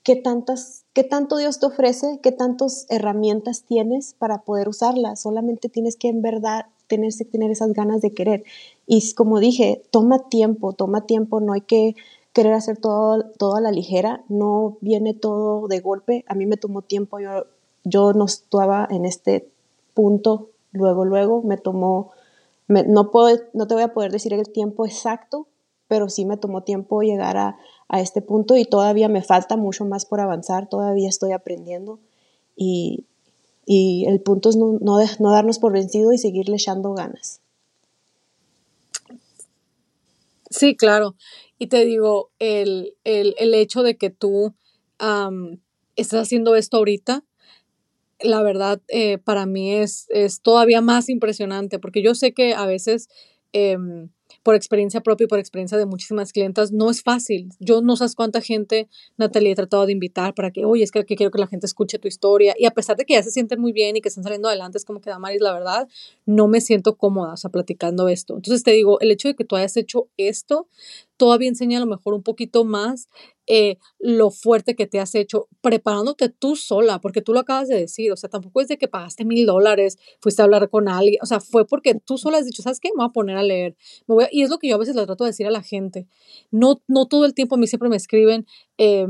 qué, 0.03 0.15
tantas, 0.15 0.85
qué 0.93 1.03
tanto 1.03 1.35
Dios 1.35 1.59
te 1.59 1.65
ofrece, 1.65 2.21
qué 2.23 2.31
tantas 2.31 2.85
herramientas 2.89 3.63
tienes 3.63 4.13
para 4.13 4.43
poder 4.43 4.69
usarlas. 4.69 5.21
Solamente 5.21 5.67
tienes 5.67 5.97
que 5.97 6.07
en 6.07 6.21
verdad 6.21 6.67
tener, 6.87 7.13
tener 7.31 7.51
esas 7.51 7.73
ganas 7.73 8.01
de 8.01 8.13
querer. 8.13 8.43
Y 8.87 9.13
como 9.13 9.39
dije, 9.39 9.83
toma 9.91 10.29
tiempo, 10.29 10.73
toma 10.73 11.05
tiempo, 11.05 11.39
no 11.39 11.53
hay 11.53 11.61
que 11.61 11.95
querer 12.33 12.53
hacer 12.53 12.77
todo, 12.77 13.55
a 13.55 13.61
la 13.61 13.71
ligera, 13.71 14.23
no 14.29 14.77
viene 14.81 15.13
todo 15.13 15.67
de 15.67 15.79
golpe. 15.79 16.25
A 16.27 16.35
mí 16.35 16.45
me 16.45 16.57
tomó 16.57 16.81
tiempo, 16.81 17.19
yo, 17.19 17.45
yo 17.83 18.13
no 18.13 18.25
estaba 18.25 18.87
en 18.89 19.05
este 19.05 19.49
punto 19.93 20.49
luego, 20.71 21.05
luego, 21.05 21.41
me 21.43 21.57
tomó 21.57 22.11
no, 22.71 23.11
puedo, 23.11 23.37
no 23.53 23.67
te 23.67 23.73
voy 23.73 23.83
a 23.83 23.93
poder 23.93 24.11
decir 24.11 24.33
el 24.33 24.49
tiempo 24.49 24.85
exacto, 24.85 25.47
pero 25.87 26.09
sí 26.09 26.25
me 26.25 26.37
tomó 26.37 26.63
tiempo 26.63 27.01
llegar 27.01 27.37
a, 27.37 27.57
este 27.93 28.21
punto 28.21 28.55
y 28.55 28.63
todavía 28.63 29.09
me 29.09 29.21
falta 29.21 29.57
mucho 29.57 29.83
más 29.83 30.05
por 30.05 30.21
avanzar, 30.21 30.69
todavía 30.69 31.09
estoy 31.09 31.33
aprendiendo 31.33 31.99
y, 32.55 33.05
el 33.67 34.21
punto 34.21 34.49
es 34.49 34.55
no, 34.55 34.79
no, 34.79 35.31
darnos 35.31 35.59
por 35.59 35.73
vencido 35.73 36.13
y 36.13 36.17
seguirle 36.17 36.55
echando 36.55 36.93
ganas. 36.93 37.40
Sí, 40.51 40.75
claro. 40.75 41.15
Y 41.57 41.67
te 41.67 41.85
digo, 41.85 42.31
el, 42.39 42.95
hecho 43.05 43.83
de 43.83 43.97
que 43.97 44.09
tú 44.09 44.53
estás 45.95 46.21
haciendo 46.21 46.55
esto 46.55 46.77
ahorita, 46.77 47.23
la 48.19 48.43
verdad, 48.43 48.81
eh, 48.89 49.17
para 49.17 49.45
mí 49.45 49.73
es, 49.73 50.05
es, 50.09 50.41
todavía 50.41 50.81
más 50.81 51.09
impresionante, 51.09 51.79
porque 51.79 52.03
yo 52.03 52.13
sé 52.13 52.33
que 52.33 52.53
a 52.53 52.65
veces, 52.65 53.09
em, 53.53 54.09
por 54.43 54.55
experiencia 54.55 55.01
propia 55.01 55.25
y 55.25 55.27
por 55.27 55.39
experiencia 55.39 55.77
de 55.77 55.85
muchísimas 55.85 56.31
clientas, 56.31 56.71
no 56.71 56.89
es 56.89 57.03
fácil. 57.03 57.49
Yo 57.59 57.81
no 57.81 57.95
sabes 57.95 58.15
cuánta 58.15 58.41
gente, 58.41 58.87
Natalia, 59.17 59.51
he 59.51 59.55
tratado 59.55 59.85
de 59.85 59.91
invitar 59.91 60.33
para 60.33 60.51
que, 60.51 60.65
oye, 60.65 60.83
es 60.83 60.91
que, 60.91 61.05
quiero 61.05 61.31
que 61.31 61.39
la 61.39 61.47
gente 61.47 61.65
escuche 61.65 61.99
tu 61.99 62.07
historia. 62.07 62.55
Y 62.57 62.65
a 62.65 62.71
pesar 62.71 62.97
de 62.97 63.05
que 63.05 63.13
ya 63.13 63.23
se 63.23 63.31
sienten 63.31 63.59
muy 63.59 63.71
bien 63.71 63.95
y 63.95 64.01
que 64.01 64.09
están 64.09 64.23
saliendo 64.23 64.47
adelante, 64.47 64.77
es 64.77 64.85
como 64.85 65.01
que, 65.01 65.09
Damaris, 65.09 65.41
la 65.41 65.53
verdad, 65.53 65.87
no 66.25 66.47
me 66.47 66.61
siento 66.61 66.95
cómoda, 66.97 67.33
o 67.33 67.37
sea, 67.37 67.51
platicando 67.51 68.07
esto. 68.09 68.35
Entonces 68.35 68.63
te 68.63 68.71
digo, 68.71 68.99
el 68.99 69.11
hecho 69.11 69.27
de 69.27 69.35
que 69.35 69.45
tú 69.45 69.55
hayas 69.55 69.77
hecho 69.77 70.07
esto, 70.17 70.67
todavía 71.21 71.49
enseña 71.49 71.77
a 71.77 71.81
lo 71.81 71.85
mejor 71.85 72.15
un 72.15 72.23
poquito 72.23 72.65
más 72.65 73.07
eh, 73.45 73.77
lo 73.99 74.31
fuerte 74.31 74.75
que 74.75 74.87
te 74.87 74.99
has 74.99 75.13
hecho 75.13 75.47
preparándote 75.61 76.29
tú 76.29 76.55
sola, 76.55 76.99
porque 76.99 77.21
tú 77.21 77.31
lo 77.31 77.41
acabas 77.41 77.67
de 77.67 77.75
decir, 77.75 78.11
o 78.11 78.17
sea, 78.17 78.27
tampoco 78.27 78.59
es 78.59 78.67
de 78.67 78.79
que 78.79 78.87
pagaste 78.87 79.23
mil 79.23 79.45
dólares, 79.45 79.99
fuiste 80.19 80.41
a 80.41 80.45
hablar 80.45 80.67
con 80.71 80.89
alguien, 80.89 81.19
o 81.21 81.27
sea, 81.27 81.39
fue 81.39 81.67
porque 81.67 81.93
tú 81.93 82.17
sola 82.17 82.39
has 82.39 82.47
dicho, 82.47 82.63
¿sabes 82.63 82.79
qué? 82.79 82.89
Me 82.89 83.03
voy 83.03 83.05
a 83.05 83.13
poner 83.13 83.37
a 83.37 83.43
leer. 83.43 83.75
Y 84.31 84.41
es 84.41 84.49
lo 84.49 84.57
que 84.57 84.67
yo 84.67 84.73
a 84.73 84.79
veces 84.79 84.95
le 84.95 85.05
trato 85.05 85.23
de 85.23 85.29
decir 85.29 85.45
a 85.45 85.51
la 85.51 85.61
gente. 85.61 86.07
No, 86.49 86.81
no 86.87 87.05
todo 87.05 87.25
el 87.25 87.35
tiempo 87.35 87.53
a 87.53 87.59
mí 87.59 87.67
siempre 87.67 87.87
me 87.87 87.97
escriben, 87.97 88.47
eh, 88.79 89.05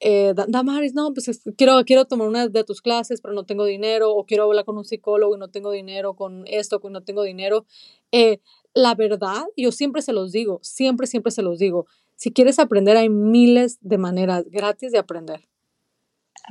eh, 0.00 0.34
Damaris, 0.48 0.94
no, 0.94 1.12
pues 1.12 1.42
quiero, 1.58 1.82
quiero 1.84 2.06
tomar 2.06 2.28
una 2.28 2.48
de 2.48 2.64
tus 2.64 2.80
clases, 2.80 3.20
pero 3.20 3.34
no 3.34 3.44
tengo 3.44 3.66
dinero, 3.66 4.14
o 4.14 4.24
quiero 4.24 4.44
hablar 4.44 4.64
con 4.64 4.78
un 4.78 4.84
psicólogo 4.84 5.36
y 5.36 5.38
no 5.38 5.48
tengo 5.48 5.70
dinero, 5.72 6.14
con 6.14 6.44
esto, 6.46 6.80
y 6.82 6.88
no 6.88 7.02
tengo 7.02 7.22
dinero. 7.22 7.66
Eh, 8.12 8.40
la 8.74 8.94
verdad, 8.94 9.44
yo 9.56 9.72
siempre 9.72 10.02
se 10.02 10.12
los 10.12 10.32
digo, 10.32 10.58
siempre, 10.62 11.06
siempre 11.06 11.32
se 11.32 11.42
los 11.42 11.58
digo, 11.58 11.86
si 12.16 12.32
quieres 12.32 12.58
aprender 12.58 12.96
hay 12.96 13.08
miles 13.08 13.78
de 13.80 13.98
maneras 13.98 14.44
gratis 14.50 14.92
de 14.92 14.98
aprender. 14.98 15.48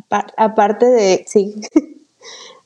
Aparte 0.09 0.85
de, 0.85 1.25
sí, 1.27 1.53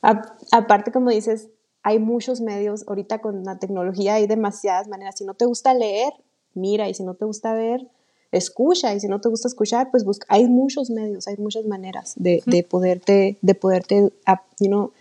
aparte 0.00 0.92
como 0.92 1.10
dices, 1.10 1.50
hay 1.82 1.98
muchos 1.98 2.40
medios, 2.40 2.86
ahorita 2.86 3.20
con 3.20 3.44
la 3.44 3.58
tecnología 3.58 4.14
hay 4.14 4.26
demasiadas 4.26 4.88
maneras, 4.88 5.16
si 5.18 5.24
no 5.24 5.34
te 5.34 5.44
gusta 5.44 5.74
leer, 5.74 6.12
mira, 6.54 6.88
y 6.88 6.94
si 6.94 7.02
no 7.02 7.14
te 7.14 7.24
gusta 7.24 7.52
ver, 7.54 7.88
escucha, 8.30 8.94
y 8.94 9.00
si 9.00 9.08
no 9.08 9.20
te 9.20 9.28
gusta 9.28 9.48
escuchar, 9.48 9.90
pues 9.90 10.04
busca, 10.04 10.26
hay 10.28 10.46
muchos 10.46 10.90
medios, 10.90 11.26
hay 11.28 11.36
muchas 11.36 11.64
maneras 11.64 12.14
de, 12.16 12.42
de 12.46 12.62
poderte, 12.62 13.38
de 13.42 13.54
poderte, 13.54 14.12
you 14.60 14.68
know, 14.68 14.92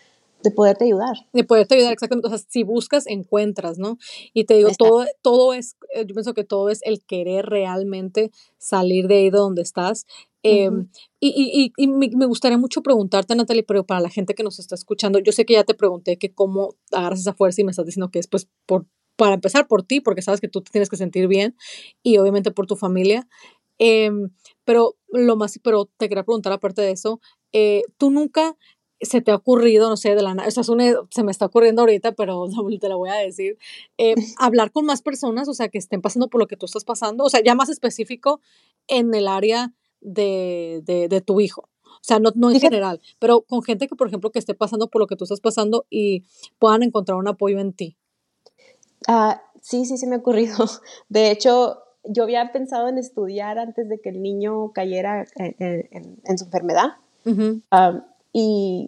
de 0.44 0.52
poderte 0.52 0.86
ayudar. 0.86 1.16
De 1.34 1.44
poderte 1.44 1.76
ayudar, 1.76 1.94
exactamente. 1.94 2.28
O 2.28 2.30
sea, 2.30 2.46
si 2.48 2.64
buscas, 2.64 3.08
encuentras, 3.08 3.78
¿no? 3.78 3.98
Y 4.34 4.46
te 4.46 4.56
digo, 4.56 4.70
todo, 4.78 5.06
todo 5.22 5.54
es, 5.54 5.76
eh, 5.94 6.06
yo 6.08 6.14
pienso 6.14 6.34
que 6.34 6.44
todo 6.44 6.70
es 6.70 6.80
el 6.84 7.04
querer 7.04 7.46
realmente 7.46 8.32
salir 8.58 9.08
de 9.08 9.16
ahí 9.16 9.30
de 9.30 9.38
donde 9.38 9.62
estás. 9.62 10.06
Em, 10.44 10.90
y, 11.20 11.72
y, 11.78 11.84
y, 11.84 11.88
me 11.88 12.26
gustaría 12.26 12.58
mucho 12.58 12.82
preguntarte, 12.82 13.36
Natalie, 13.36 13.64
pero 13.64 13.86
para 13.86 14.00
la 14.00 14.10
gente 14.10 14.34
que 14.34 14.44
nos 14.44 14.60
está 14.60 14.76
escuchando, 14.76 15.20
yo 15.20 15.32
sé 15.32 15.46
que 15.46 15.54
ya 15.54 15.64
te 15.64 15.74
pregunté 15.74 16.18
que 16.18 16.34
cómo 16.34 16.76
agarras 16.92 17.20
esa 17.20 17.34
fuerza 17.34 17.62
y 17.62 17.64
me 17.66 17.72
estás 17.72 17.86
diciendo 17.86 18.12
que 18.12 18.20
es 18.20 18.28
pues 18.28 18.48
por, 18.66 18.86
para 19.18 19.34
empezar 19.34 19.68
por 19.68 19.84
ti, 19.84 20.00
porque 20.00 20.22
sabes 20.22 20.40
que 20.40 20.48
tú 20.48 20.62
te 20.62 20.72
tienes 20.72 20.90
que 20.90 20.96
sentir 20.96 21.28
bien 21.28 21.56
y 22.04 22.18
obviamente 22.20 22.52
por 22.52 22.68
tu 22.68 22.76
familia. 22.78 23.28
Em, 23.80 24.30
pero 24.64 24.96
lo 25.10 25.36
más, 25.36 25.60
pero 25.64 25.90
te 25.98 26.08
quería 26.08 26.24
preguntar 26.24 26.54
aparte 26.54 26.82
de 26.82 26.92
eso, 26.92 27.20
eh, 27.52 27.84
tú 27.98 28.12
nunca 28.12 28.56
se 29.02 29.22
te 29.22 29.32
ha 29.32 29.36
ocurrido, 29.36 29.90
no 29.90 29.98
sé, 29.98 30.16
de 30.16 30.22
la 30.22 30.34
nada, 30.34 30.48
es 30.48 30.70
una, 30.70 30.86
se 31.10 31.24
me 31.24 31.32
está 31.32 31.46
ocurriendo 31.46 31.82
ahorita, 31.82 32.14
pero 32.14 32.48
te 32.82 32.90
la 32.90 32.96
voy 32.96 33.10
a 33.10 33.16
decir, 33.16 33.58
eh, 33.98 34.16
hablar 34.40 34.72
con 34.72 34.86
más 34.86 35.02
personas, 35.02 35.48
o 35.48 35.54
sea, 35.54 35.70
que 35.70 35.78
estén 35.78 36.02
pasando 36.02 36.30
por 36.30 36.40
lo 36.40 36.48
que 36.48 36.58
tú 36.58 36.66
estás 36.66 36.84
pasando, 36.84 37.24
o 37.24 37.30
sea, 37.30 37.42
ya 37.44 37.56
más 37.56 37.70
específico 37.70 38.42
en 38.88 39.14
el 39.14 39.28
área 39.28 39.74
de, 40.02 40.82
de, 40.86 41.22
tu 41.22 41.42
hijo. 41.42 41.70
O 41.84 42.04
sea, 42.08 42.20
no, 42.20 42.32
no 42.36 42.52
en 42.52 42.60
general, 42.60 43.02
pero 43.20 43.42
con 43.42 43.64
gente 43.64 43.88
que, 43.88 43.96
por 43.96 44.08
ejemplo, 44.08 44.32
que 44.32 44.40
esté 44.40 44.54
pasando 44.54 44.88
por 44.88 45.02
lo 45.02 45.08
que 45.08 45.16
tú 45.16 45.26
estás 45.26 45.42
pasando 45.42 45.86
y 45.90 46.24
puedan 46.60 46.84
encontrar 46.84 47.18
un 47.18 47.28
apoyo 47.28 47.60
en 47.60 47.74
ti. 47.74 47.98
Ah, 49.08 49.42
sí, 49.62 49.86
sí, 49.86 49.98
se 49.98 50.08
me 50.08 50.16
ha 50.16 50.20
ocurrido. 50.20 50.56
De 51.10 51.32
hecho, 51.32 51.80
yo 52.04 52.24
había 52.24 52.52
pensado 52.52 52.88
en 52.88 52.98
estudiar 52.98 53.58
antes 53.58 53.90
de 53.90 54.00
que 54.00 54.10
el 54.10 54.22
niño 54.22 54.72
cayera 54.74 55.26
en, 55.36 56.20
en, 56.24 56.38
su 56.38 56.46
enfermedad 56.46 56.98
y 58.40 58.88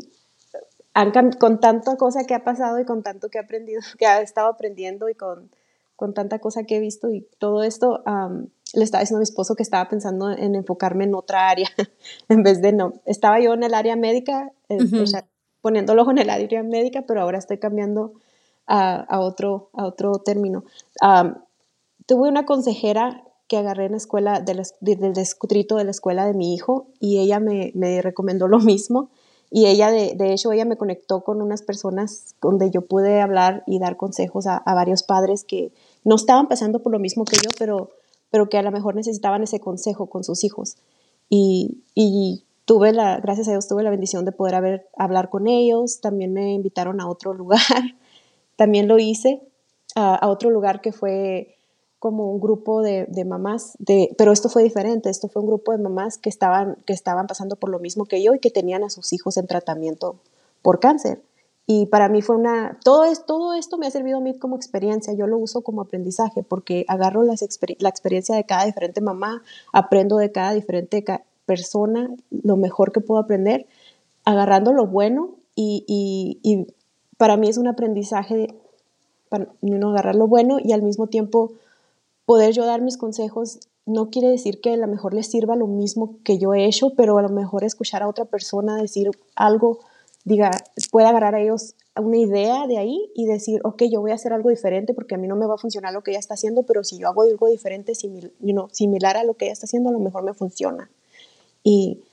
con 1.40 1.60
tanta 1.60 1.98
cosa 1.98 2.26
que 2.26 2.36
ha 2.36 2.44
pasado 2.44 2.80
y 2.80 2.86
con 2.86 3.02
tanto 3.02 3.30
que 3.30 3.40
he 3.40 3.42
aprendido, 3.42 3.82
que 3.98 4.06
ha 4.06 4.22
estado 4.22 4.48
aprendiendo 4.48 5.10
y 5.10 5.16
con, 5.16 5.50
con 5.96 6.14
tanta 6.14 6.38
cosa 6.38 6.66
que 6.66 6.78
he 6.78 6.80
visto 6.80 7.10
y 7.10 7.22
todo 7.40 7.64
esto, 7.64 8.04
le 8.74 8.84
estaba 8.84 9.02
diciendo 9.02 9.18
a 9.18 9.22
mi 9.22 9.24
esposo 9.24 9.56
que 9.56 9.64
estaba 9.64 9.90
pensando 9.90 10.30
en 10.30 10.54
enfocarme 10.54 11.06
en 11.06 11.16
otra 11.16 11.50
área, 11.50 11.68
en 12.30 12.44
vez 12.44 12.62
de 12.62 12.74
no. 12.74 12.94
Estaba 13.06 13.40
yo 13.40 13.56
en 13.56 13.64
el 13.64 13.74
área 13.74 13.96
médica, 13.96 14.52
uh 14.70 14.78
poniéndolo 15.62 16.10
en 16.10 16.20
el 16.20 16.30
área 16.30 16.64
médica, 16.64 17.04
pero 17.06 17.22
ahora 17.22 17.38
estoy 17.38 17.58
cambiando 17.58 18.14
a, 18.66 19.20
otro, 19.20 19.72
a 19.74 19.86
otro 19.86 20.20
término. 20.20 20.64
tuve 22.06 22.30
una 22.30 22.46
consejera 22.46 23.24
que 23.50 23.58
agarré 23.58 23.86
en 23.86 23.92
la 23.92 23.98
escuela, 23.98 24.40
del, 24.40 24.62
del 24.80 25.18
escutrito 25.18 25.76
de 25.76 25.84
la 25.84 25.92
escuela 25.92 26.26
de 26.26 26.34
mi 26.34 26.54
hijo, 26.54 26.88
y 27.00 27.20
ella 27.20 27.40
me, 27.40 27.72
me 27.74 28.02
recomendó 28.02 28.48
lo 28.48 28.60
mismo 28.60 29.10
y 29.52 29.66
ella, 29.66 29.92
de, 29.92 30.14
de, 30.16 30.34
hecho, 30.34 30.52
ella 30.52 30.66
me 30.66 30.78
conectó 30.78 31.22
con 31.24 31.42
unas 31.42 31.64
personas 31.64 32.36
donde 32.42 32.70
yo 32.70 32.82
pude 32.82 33.20
hablar 33.20 33.64
y 33.66 33.80
dar 33.80 33.98
consejos 33.98 34.46
a, 34.46 34.58
a, 34.58 34.74
varios 34.76 35.04
padres 35.04 35.44
que 35.44 35.72
no 36.04 36.16
estaban 36.16 36.48
pasando 36.48 36.84
por 36.84 36.92
lo 36.92 37.00
mismo 37.00 37.26
que 37.26 37.38
yo, 37.38 37.50
pero, 37.58 37.90
pero 38.30 38.48
que 38.48 38.58
a 38.58 38.62
lo 38.62 38.72
mejor 38.72 38.96
necesitaban 38.96 39.42
ese 39.42 39.60
consejo 39.60 40.08
con 40.08 40.24
sus 40.24 40.44
hijos. 40.44 40.78
Y, 41.30 41.84
y 41.96 42.44
tuve 42.66 42.94
la, 42.94 43.20
gracias 43.20 43.48
a 43.48 43.52
Dios, 43.52 43.68
tuve 43.68 43.84
la 43.84 43.90
bendición 43.90 44.26
de 44.26 44.32
poder 44.32 44.56
haber, 44.56 44.88
hablar 44.96 45.30
con 45.30 45.48
ellos. 45.48 46.02
También 46.02 46.34
me 46.34 46.54
invitaron 46.54 47.02
a 47.02 47.10
otro 47.10 47.34
lugar. 47.34 47.60
También 48.56 48.88
lo 48.88 49.00
hice. 49.00 49.42
a, 49.96 50.28
otro 50.28 50.52
lugar 50.52 50.82
que 50.82 50.92
fue 50.92 51.59
como 52.00 52.32
un 52.32 52.40
grupo 52.40 52.82
de, 52.82 53.06
de, 53.10 53.26
mamás, 53.26 53.74
de, 53.78 54.16
pero 54.18 54.32
esto 54.32 54.48
fue 54.48 54.64
diferente, 54.64 55.10
esto 55.10 55.28
fue 55.28 55.42
un 55.42 55.48
grupo 55.50 55.74
de 55.74 55.78
mamás 55.78 56.18
que 56.18 56.30
estaban, 56.30 56.78
que 56.86 56.94
estaban 56.94 57.28
pasando 57.28 57.58
por 57.58 57.70
lo 57.70 57.80
mismo 57.80 58.06
que 58.06 58.24
yo 58.24 58.34
y 58.34 58.40
que 58.40 58.50
tenían 58.50 58.84
a 58.84 58.90
sus 58.90 59.12
hijos 59.12 59.38
en 59.38 59.48
tratamiento 59.48 60.16
por 60.62 60.80
cáncer. 60.80 61.22
Y 61.68 61.86
para 61.86 62.10
mí 62.10 62.24
fue 62.24 62.36
una, 62.36 62.80
todo, 62.84 63.04
es, 63.04 63.26
todo 63.26 63.54
esto 63.54 63.78
me 63.78 63.86
ha 63.86 63.92
servido 63.92 64.18
a 64.18 64.22
mí 64.22 64.34
como 64.40 64.56
experiencia, 64.56 65.14
yo 65.14 65.28
lo 65.28 65.38
uso 65.38 65.62
como 65.62 65.82
aprendizaje 65.82 66.42
porque 66.42 66.84
agarro 66.88 67.22
las 67.22 67.42
la 67.78 67.90
experiencia 67.90 68.36
de 68.36 68.46
cada 68.46 68.66
diferente 68.66 69.02
mamá, 69.02 69.44
aprendo 69.72 70.18
de 70.18 70.32
cada 70.32 70.54
diferente 70.54 71.04
persona 71.46 72.10
lo 72.32 72.56
mejor 72.56 72.92
que 72.92 73.02
puedo 73.02 73.22
aprender, 73.22 73.68
agarrando 74.26 74.74
lo 74.74 74.88
bueno 74.88 75.36
y, 75.54 75.84
y, 75.86 76.40
y 76.42 76.74
para 77.18 77.38
mí 77.38 77.50
es 77.50 77.58
un 77.58 77.68
aprendizaje 77.68 78.56
para 79.28 79.50
uno 79.62 79.90
agarrar 79.90 80.16
lo 80.16 80.28
bueno 80.28 80.58
y 80.64 80.72
al 80.72 80.82
mismo 80.82 81.08
tiempo 81.08 81.52
poder 82.30 82.54
yo 82.54 82.64
dar 82.64 82.84
mis 82.84 82.96
consejos 82.96 83.58
no 83.88 84.12
quiere 84.12 84.28
decir 84.28 84.62
que 84.62 84.74
a 84.74 84.78
lo 84.78 84.86
mejor 84.86 85.16
les 85.16 85.32
sirva 85.32 85.56
lo 85.56 85.66
mismo 85.66 86.20
que 86.24 86.38
yo 86.38 86.54
he 86.54 86.66
hecho, 86.66 86.92
pero 86.96 87.18
a 87.18 87.24
lo 87.24 87.30
mejor 87.30 87.64
escuchar 87.64 88.04
a 88.04 88.08
otra 88.08 88.26
persona 88.26 88.80
decir 88.80 89.10
algo, 89.34 89.80
diga, 90.26 90.52
puede 90.92 91.08
agarrar 91.08 91.34
a 91.34 91.42
ellos 91.42 91.74
una 91.96 92.18
idea 92.18 92.68
de 92.68 92.78
ahí 92.78 93.10
y 93.16 93.26
decir, 93.26 93.62
ok, 93.64 93.82
yo 93.92 94.02
voy 94.02 94.12
a 94.12 94.14
hacer 94.14 94.32
algo 94.32 94.52
diferente 94.52 94.94
porque 94.94 95.16
a 95.16 95.18
mí 95.18 95.28
no 95.28 95.36
me 95.36 95.48
va 95.48 95.56
a 95.56 95.58
funcionar 95.58 95.92
lo 95.92 96.04
que 96.04 96.12
ella 96.12 96.20
está 96.20 96.36
haciendo, 96.36 96.62
pero 96.62 96.84
si 96.84 97.00
yo 97.00 97.08
hago 97.08 97.24
algo 97.24 97.48
diferente, 97.48 97.94
similar 97.96 99.18
a 99.18 99.24
lo 99.24 99.34
que 99.34 99.46
ella 99.46 99.54
está 99.54 99.66
haciendo, 99.66 99.90
a 99.90 99.94
lo 99.94 100.00
mejor 100.00 100.22
me 100.22 100.36
funciona. 100.36 100.88
Y, 101.64 102.04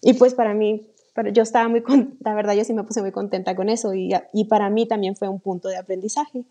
y 0.00 0.12
pues 0.14 0.34
para 0.34 0.54
mí, 0.54 0.86
yo 1.32 1.42
estaba 1.42 1.66
muy, 1.66 1.82
la 2.20 2.34
verdad 2.34 2.54
yo 2.54 2.62
sí 2.62 2.72
me 2.72 2.84
puse 2.84 3.02
muy 3.02 3.10
contenta 3.10 3.56
con 3.56 3.68
eso 3.68 3.94
y, 3.94 4.12
y 4.32 4.44
para 4.44 4.70
mí 4.70 4.86
también 4.86 5.16
fue 5.16 5.28
un 5.28 5.40
punto 5.40 5.66
de 5.66 5.76
aprendizaje. 5.76 6.44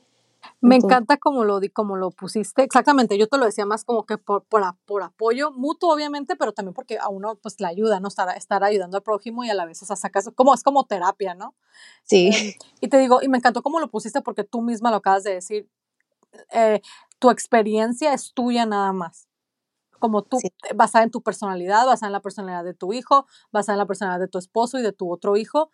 Me 0.62 0.75
encanta 0.75 1.17
como 1.17 1.43
lo, 1.43 1.60
como 1.73 1.95
lo 1.95 2.12
pusiste. 2.12 2.63
Exactamente, 2.63 3.17
yo 3.17 3.27
te 3.27 3.38
lo 3.38 3.45
decía 3.45 3.65
más 3.65 3.84
como 3.84 4.05
que 4.05 4.17
por, 4.17 4.43
por, 4.43 4.63
por, 4.86 5.03
apoyo 5.03 5.51
mutuo, 5.51 5.93
obviamente, 5.93 6.36
pero 6.36 6.53
también 6.53 6.73
porque 6.73 6.97
a 6.97 7.10
uno 7.10 7.36
pues 7.36 7.60
le 7.60 7.67
ayuda, 7.67 7.99
¿no? 7.99 8.08
Estar, 8.08 8.36
estar 8.36 8.63
ayudando 8.63 8.97
al 8.97 9.03
prójimo 9.03 9.43
y 9.43 9.49
a 9.49 9.53
la 9.53 9.65
vez, 9.65 9.81
o 9.81 9.86
sea, 9.86 9.95
sacas, 9.95 10.29
como, 10.36 10.53
es 10.53 10.63
como 10.63 10.86
terapia, 10.86 11.36
¿no? 11.36 11.55
Sí. 12.03 12.29
Em, 12.34 12.53
y 12.81 12.88
te 12.88 12.97
digo, 12.97 13.21
y 13.21 13.27
me 13.27 13.38
encantó 13.38 13.62
cómo 13.62 13.79
lo 13.79 13.89
pusiste 13.89 14.21
porque 14.21 14.43
tú 14.43 14.62
misma 14.62 14.91
lo 14.91 14.97
acabas 14.97 15.23
de 15.23 15.34
decir, 15.34 15.69
eh, 16.51 16.81
tu 17.19 17.29
experiencia 17.29 18.13
es 18.13 18.34
tuya 18.34 18.65
nada 18.65 18.93
más. 18.93 19.27
Como 19.99 20.23
tú, 20.23 20.38
basada 20.75 21.03
en 21.03 21.12
tu 21.12 21.21
personalidad, 21.21 21.86
basada 21.86 22.08
en 22.08 22.13
la 22.13 22.21
personalidad 22.21 22.63
de 22.63 22.73
tu 22.73 22.93
hijo, 22.93 23.27
basada 23.51 23.75
en 23.75 23.79
la 23.79 23.86
personalidad 23.86 24.19
de 24.19 24.27
tu 24.27 24.38
esposo 24.38 24.77
y 24.77 24.81
de 24.81 24.91
tu 24.91 25.12
otro 25.12 25.38
hijo. 25.38 25.71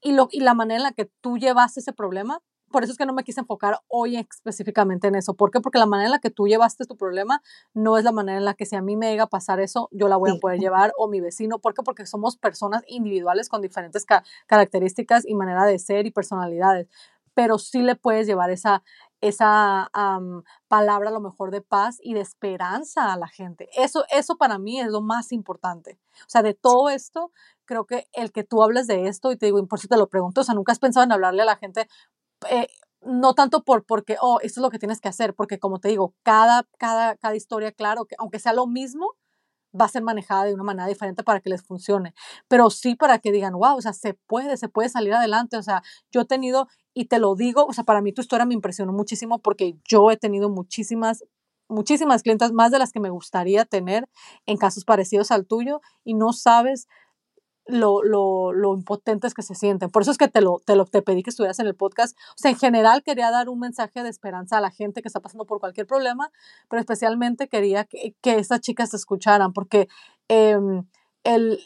Y, 0.00 0.12
lo, 0.12 0.28
y 0.32 0.40
la 0.40 0.54
manera 0.54 0.78
en 0.78 0.82
la 0.84 0.92
que 0.92 1.04
tú 1.20 1.36
llevaste 1.36 1.80
ese 1.80 1.92
problema 1.92 2.42
por 2.70 2.84
eso 2.84 2.92
es 2.92 2.98
que 2.98 3.06
no 3.06 3.12
me 3.12 3.24
quise 3.24 3.40
enfocar 3.40 3.80
hoy 3.88 4.16
específicamente 4.16 5.08
en 5.08 5.16
eso. 5.16 5.34
¿Por 5.34 5.50
qué? 5.50 5.60
Porque 5.60 5.78
la 5.78 5.86
manera 5.86 6.06
en 6.06 6.12
la 6.12 6.20
que 6.20 6.30
tú 6.30 6.46
llevaste 6.46 6.84
tu 6.86 6.96
problema 6.96 7.42
no 7.74 7.98
es 7.98 8.04
la 8.04 8.12
manera 8.12 8.38
en 8.38 8.44
la 8.44 8.54
que 8.54 8.66
si 8.66 8.76
a 8.76 8.82
mí 8.82 8.96
me 8.96 9.10
llega 9.10 9.24
a 9.24 9.28
pasar 9.28 9.60
eso, 9.60 9.88
yo 9.92 10.08
la 10.08 10.16
voy 10.16 10.30
a 10.30 10.40
poder 10.40 10.60
llevar 10.60 10.92
o 10.96 11.08
mi 11.08 11.20
vecino. 11.20 11.58
¿Por 11.58 11.74
qué? 11.74 11.82
Porque 11.82 12.06
somos 12.06 12.36
personas 12.36 12.82
individuales 12.86 13.48
con 13.48 13.60
diferentes 13.60 14.06
características 14.46 15.26
y 15.26 15.34
manera 15.34 15.64
de 15.66 15.78
ser 15.78 16.06
y 16.06 16.10
personalidades. 16.10 16.88
Pero 17.34 17.58
sí 17.58 17.82
le 17.82 17.96
puedes 17.96 18.26
llevar 18.26 18.50
esa, 18.50 18.82
esa 19.20 19.90
palabra 20.68 21.10
a 21.10 21.12
lo 21.12 21.20
mejor 21.20 21.50
de 21.50 21.62
paz 21.62 21.98
y 22.02 22.14
de 22.14 22.20
esperanza 22.20 23.12
a 23.12 23.16
la 23.16 23.28
gente. 23.28 23.68
Eso, 23.76 24.04
eso 24.10 24.36
para 24.36 24.58
mí 24.58 24.80
es 24.80 24.88
lo 24.88 25.00
más 25.00 25.32
importante. 25.32 25.98
O 26.20 26.28
sea, 26.28 26.42
de 26.42 26.54
todo 26.54 26.88
esto, 26.88 27.32
creo 27.64 27.84
que 27.86 28.06
el 28.12 28.32
que 28.32 28.44
tú 28.44 28.62
hables 28.62 28.86
de 28.86 29.06
esto, 29.06 29.30
y 29.32 29.36
te 29.36 29.46
digo, 29.46 29.58
y 29.58 29.66
por 29.66 29.78
eso 29.78 29.88
te 29.88 29.96
lo 29.96 30.08
pregunto, 30.08 30.40
o 30.40 30.44
sea, 30.44 30.54
nunca 30.54 30.72
has 30.72 30.78
pensado 30.78 31.04
en 31.04 31.12
hablarle 31.12 31.42
a 31.42 31.46
la 31.46 31.56
gente 31.56 31.88
eh, 32.50 32.68
no 33.02 33.34
tanto 33.34 33.62
por 33.64 33.84
porque, 33.84 34.16
oh, 34.20 34.38
esto 34.42 34.60
es 34.60 34.62
lo 34.62 34.70
que 34.70 34.78
tienes 34.78 35.00
que 35.00 35.08
hacer, 35.08 35.34
porque 35.34 35.58
como 35.58 35.80
te 35.80 35.88
digo, 35.88 36.14
cada, 36.22 36.66
cada, 36.78 37.16
cada 37.16 37.36
historia, 37.36 37.72
claro, 37.72 38.04
que 38.06 38.16
aunque 38.18 38.38
sea 38.38 38.52
lo 38.52 38.66
mismo, 38.66 39.16
va 39.78 39.86
a 39.86 39.88
ser 39.88 40.02
manejada 40.02 40.44
de 40.44 40.54
una 40.54 40.64
manera 40.64 40.88
diferente 40.88 41.22
para 41.24 41.40
que 41.40 41.50
les 41.50 41.62
funcione, 41.62 42.14
pero 42.48 42.70
sí 42.70 42.96
para 42.96 43.18
que 43.20 43.32
digan, 43.32 43.54
wow, 43.54 43.76
o 43.76 43.82
sea, 43.82 43.92
se 43.92 44.14
puede, 44.14 44.56
se 44.56 44.68
puede 44.68 44.88
salir 44.88 45.14
adelante, 45.14 45.56
o 45.56 45.62
sea, 45.62 45.82
yo 46.12 46.22
he 46.22 46.24
tenido, 46.26 46.68
y 46.94 47.06
te 47.06 47.18
lo 47.20 47.34
digo, 47.36 47.66
o 47.66 47.72
sea, 47.72 47.84
para 47.84 48.02
mí 48.02 48.12
tu 48.12 48.20
historia 48.22 48.46
me 48.46 48.54
impresionó 48.54 48.92
muchísimo 48.92 49.40
porque 49.40 49.76
yo 49.88 50.10
he 50.10 50.16
tenido 50.16 50.50
muchísimas 50.50 51.24
muchísimas 51.68 52.22
clientas, 52.24 52.52
más 52.52 52.72
de 52.72 52.78
las 52.80 52.92
que 52.92 53.00
me 53.00 53.10
gustaría 53.10 53.64
tener 53.64 54.08
en 54.46 54.56
casos 54.56 54.84
parecidos 54.84 55.30
al 55.30 55.46
tuyo, 55.46 55.80
y 56.04 56.14
no 56.14 56.32
sabes 56.32 56.88
lo, 57.66 58.02
lo, 58.02 58.52
lo, 58.52 58.74
impotentes 58.74 59.34
que 59.34 59.42
se 59.42 59.54
sienten. 59.54 59.90
Por 59.90 60.02
eso 60.02 60.10
es 60.10 60.18
que 60.18 60.28
te 60.28 60.40
lo, 60.40 60.60
te 60.64 60.76
lo 60.76 60.86
te 60.86 61.02
pedí 61.02 61.22
que 61.22 61.30
estuvieras 61.30 61.58
en 61.60 61.66
el 61.66 61.74
podcast. 61.74 62.16
O 62.30 62.38
sea, 62.38 62.50
en 62.50 62.58
general 62.58 63.02
quería 63.02 63.30
dar 63.30 63.48
un 63.48 63.60
mensaje 63.60 64.02
de 64.02 64.08
esperanza 64.08 64.58
a 64.58 64.60
la 64.60 64.70
gente 64.70 65.02
que 65.02 65.08
está 65.08 65.20
pasando 65.20 65.46
por 65.46 65.60
cualquier 65.60 65.86
problema, 65.86 66.30
pero 66.68 66.80
especialmente 66.80 67.48
quería 67.48 67.84
que, 67.84 68.14
que 68.20 68.38
estas 68.38 68.60
chicas 68.60 68.90
te 68.90 68.96
escucharan, 68.96 69.52
porque 69.52 69.88
em, 70.28 70.84
el, 71.24 71.60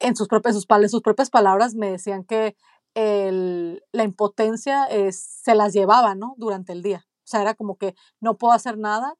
en, 0.00 0.16
sus 0.16 0.28
propias, 0.28 0.54
sus, 0.54 0.66
sus 0.90 1.02
propias 1.02 1.30
palabras 1.30 1.74
me 1.74 1.90
decían 1.90 2.24
que 2.24 2.56
el, 2.94 3.82
la 3.92 4.04
impotencia 4.04 4.84
es, 4.86 5.20
se 5.20 5.54
las 5.54 5.72
llevaba, 5.72 6.14
¿no? 6.14 6.34
Durante 6.38 6.72
el 6.72 6.82
día. 6.82 7.06
O 7.24 7.26
sea, 7.26 7.42
era 7.42 7.54
como 7.54 7.76
que 7.76 7.94
no 8.20 8.36
puedo 8.36 8.52
hacer 8.52 8.78
nada 8.78 9.14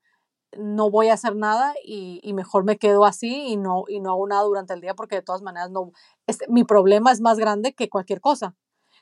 no 0.59 0.91
voy 0.91 1.09
a 1.09 1.15
hacer 1.15 1.37
nada 1.37 1.75
y, 1.85 2.21
mejor 2.35 2.65
me 2.65 2.77
quedo 2.77 3.05
así 3.05 3.47
y 3.49 3.57
no, 3.57 3.85
y 3.89 4.01
no 4.01 4.11
hago 4.11 4.27
nada 4.27 4.43
durante 4.43 4.75
el 4.75 4.81
día 4.81 4.95
porque 4.95 5.17
de 5.17 5.23
todas 5.23 5.43
maneras 5.43 5.71
no, 5.71 5.93
este, 6.27 6.47
mi 6.49 6.65
problema 6.65 7.13
es 7.13 7.21
más 7.21 7.39
grande 7.39 7.75
que 7.75 7.89
cualquier 7.89 8.21
cosa. 8.21 8.57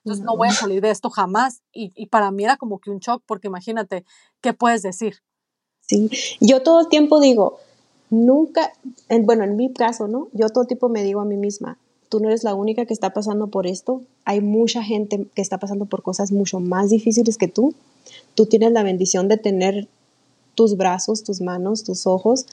Entonces 0.04 0.24
no 0.24 0.36
voy 0.36 0.48
a 0.48 0.52
salir 0.52 0.80
de 0.80 0.90
esto 0.90 1.10
jamás. 1.10 1.62
Y, 1.72 1.92
y, 1.94 2.06
para 2.06 2.30
mí 2.30 2.44
era 2.44 2.56
como 2.56 2.80
que 2.80 2.90
un 2.90 2.98
shock 2.98 3.22
porque 3.26 3.48
imagínate, 3.48 4.04
¿qué 4.40 4.52
puedes 4.52 4.82
decir? 4.82 5.16
Sí, 5.80 6.10
yo 6.40 6.62
todo 6.62 6.80
el 6.80 6.88
tiempo 6.88 7.20
digo, 7.20 7.58
nunca, 8.10 8.72
en, 9.08 9.26
bueno, 9.26 9.44
en 9.44 9.56
mi 9.56 9.72
caso, 9.72 10.08
¿no? 10.08 10.28
Yo 10.32 10.48
todo 10.48 10.62
el 10.62 10.68
tiempo 10.68 10.88
me 10.88 11.02
digo 11.02 11.20
a 11.20 11.24
mí 11.24 11.36
misma, 11.36 11.78
tú 12.08 12.20
no 12.20 12.28
eres 12.28 12.44
la 12.44 12.54
única 12.54 12.84
que 12.84 12.92
está 12.92 13.10
pasando 13.10 13.46
por 13.46 13.66
esto, 13.66 14.02
hay 14.24 14.40
mucha 14.40 14.82
gente 14.82 15.26
que 15.34 15.42
está 15.42 15.58
pasando 15.58 15.86
por 15.86 16.02
cosas 16.02 16.30
mucho 16.30 16.60
más 16.60 16.90
difíciles 16.90 17.38
que 17.38 17.48
tú. 17.48 17.74
Tú 18.34 18.46
tienes 18.46 18.72
la 18.72 18.82
bendición 18.82 19.28
de 19.28 19.38
tener 19.38 19.88
tus 20.54 20.76
brazos, 20.76 21.24
tus 21.24 21.40
manos, 21.40 21.84
tus 21.84 22.06
ojos 22.06 22.46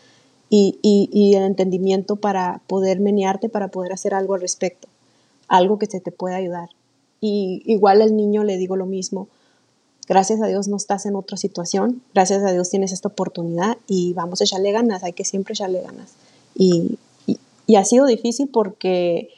y, 0.49 0.79
y, 0.81 1.35
el 1.35 1.43
entendimiento 1.43 2.15
para 2.15 2.61
poder 2.67 2.99
menearte, 2.99 3.49
para 3.49 3.67
poder 3.67 3.93
hacer 3.93 4.13
algo 4.15 4.33
al 4.33 4.41
respecto, 4.41 4.87
algo 5.47 5.77
que 5.77 5.85
se 5.85 5.99
te 5.99 6.11
pueda 6.11 6.37
ayudar. 6.37 6.69
Y 7.21 7.61
igual 7.65 8.01
al 8.01 8.15
niño 8.15 8.43
le 8.43 8.57
digo 8.57 8.75
lo 8.75 8.87
mismo, 8.87 9.27
gracias 10.07 10.41
a 10.41 10.47
Dios 10.47 10.67
no 10.67 10.77
estás 10.77 11.05
en 11.05 11.15
otra 11.15 11.37
situación, 11.37 12.01
gracias 12.13 12.43
a 12.43 12.51
Dios 12.51 12.69
tienes 12.69 12.91
esta 12.91 13.09
oportunidad 13.09 13.77
y 13.87 14.13
vamos 14.13 14.41
a 14.41 14.45
echarle 14.45 14.71
ganas, 14.71 15.03
hay 15.03 15.13
que 15.13 15.23
siempre 15.25 15.53
echarle 15.53 15.81
ganas. 15.81 16.13
Y, 16.55 16.97
y, 17.67 17.75
ha 17.75 17.85
sido 17.85 18.07
difícil 18.07 18.49
porque 18.49 19.29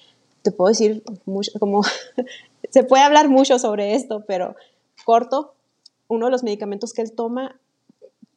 te 0.43 0.51
puedo 0.51 0.69
decir 0.69 1.03
mucho, 1.25 1.51
como 1.59 1.81
se 2.69 2.83
puede 2.83 3.03
hablar 3.03 3.27
mucho 3.27 3.59
sobre 3.59 3.95
esto, 3.95 4.23
pero 4.25 4.55
corto, 5.03 5.53
uno 6.07 6.27
de 6.27 6.31
los 6.31 6.43
medicamentos 6.43 6.93
que 6.93 7.01
él 7.01 7.11
toma 7.11 7.59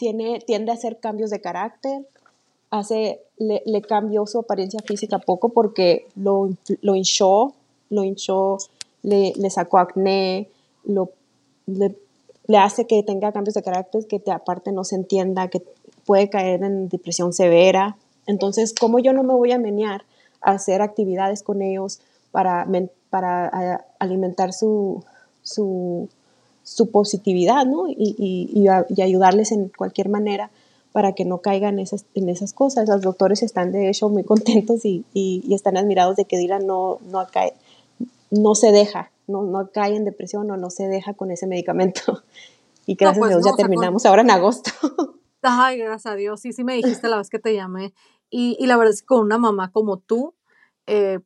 tiene, 0.05 0.39
tiende 0.47 0.71
a 0.71 0.75
hacer 0.75 0.99
cambios 0.99 1.31
de 1.31 1.41
carácter, 1.41 2.07
hace, 2.69 3.23
le, 3.39 3.81
cambió 3.81 4.27
su 4.27 4.41
apariencia 4.41 4.81
física 4.85 5.19
poco 5.19 5.49
porque 5.49 6.07
lo, 6.15 6.51
lo 6.83 6.95
hinchó, 6.95 7.55
lo 7.89 8.05
hinchó, 8.05 8.59
le, 9.03 9.33
le 9.35 9.49
sacó 9.49 9.79
acné, 9.79 10.51
lo, 10.85 11.09
le, 11.65 11.97
le, 12.47 12.59
hace 12.59 12.87
que 12.87 13.03
tenga 13.03 13.33
cambios 13.33 13.55
de 13.55 13.63
carácter, 13.63 14.07
que 14.07 14.19
te, 14.19 14.31
aparte 14.31 14.73
no 14.73 14.85
se 14.85 14.97
entienda, 14.97 15.49
que 15.49 15.63
puede 16.05 16.29
caer 16.29 16.63
en 16.63 16.91
depresión 16.91 17.33
severa. 17.33 17.97
Entonces, 18.27 18.75
¿cómo 18.79 18.99
yo 18.99 19.15
no 19.15 19.23
me 19.23 19.33
voy 19.33 19.53
a 19.53 19.59
menear 19.59 20.03
a 20.43 20.51
hacer 20.51 20.83
actividades 20.83 21.43
con 21.43 21.63
ellos 21.63 22.03
para, 22.31 22.69
para 23.09 23.87
alimentar 23.99 24.53
su, 24.53 25.03
su, 25.43 26.11
su 26.65 26.91
positividad, 26.91 27.67
¿no? 27.67 27.89
Y, 27.89 28.17
y, 28.19 28.69
y, 28.89 29.03
ayudarles 29.03 29.53
en 29.53 29.69
cualquier 29.69 30.09
manera 30.09 30.51
para 30.93 31.13
que 31.13 31.25
no 31.25 31.39
caigan 31.39 31.79
esas, 31.79 32.07
en 32.15 32.29
esas 32.29 32.53
cosas. 32.53 32.89
Los 32.89 33.03
doctores 33.03 33.43
están 33.43 33.71
de 33.71 33.89
hecho 33.89 34.09
muy 34.09 34.25
contentos 34.25 34.85
y, 34.85 35.05
y 35.13 35.55
están 35.55 35.77
admirados 35.77 36.17
de 36.17 36.25
que 36.25 36.39
Dylan 36.39 36.67
no, 36.67 36.99
no, 37.11 37.27
cae, 37.31 37.55
no 38.31 38.55
se 38.55 38.73
deja, 38.73 39.13
no, 39.27 39.43
no 39.43 39.71
cae 39.71 39.95
en 39.95 40.05
depresión 40.05 40.51
o 40.51 40.57
no 40.57 40.71
se 40.71 40.89
deja 40.89 41.15
con 41.15 41.31
ese 41.31 41.47
medicamento. 41.47 42.23
Y 42.87 42.97
gracias 42.97 43.17
a 43.17 43.21
pues 43.21 43.31
Dios 43.31 43.47
ya 43.47 43.57
terminamos 43.57 44.05
ahora 44.05 44.21
en 44.21 44.31
agosto. 44.31 44.71
Ay, 45.43 45.79
gracias 45.79 46.13
a 46.13 46.17
Dios. 46.17 46.41
Sí, 46.41 46.53
sí 46.53 46.65
me 46.65 46.75
dijiste 46.75 47.09
la 47.09 47.17
vez 47.17 47.31
que 47.31 47.39
te 47.39 47.55
llamé. 47.55 47.95
Y, 48.29 48.59
y 48.61 48.67
la 48.67 48.77
verdad 48.77 48.93
es 48.93 49.01
que 49.01 49.07
con 49.07 49.21
una 49.21 49.39
mamá 49.39 49.71
como 49.73 49.97
tú, 49.97 50.35
eh, 50.87 51.21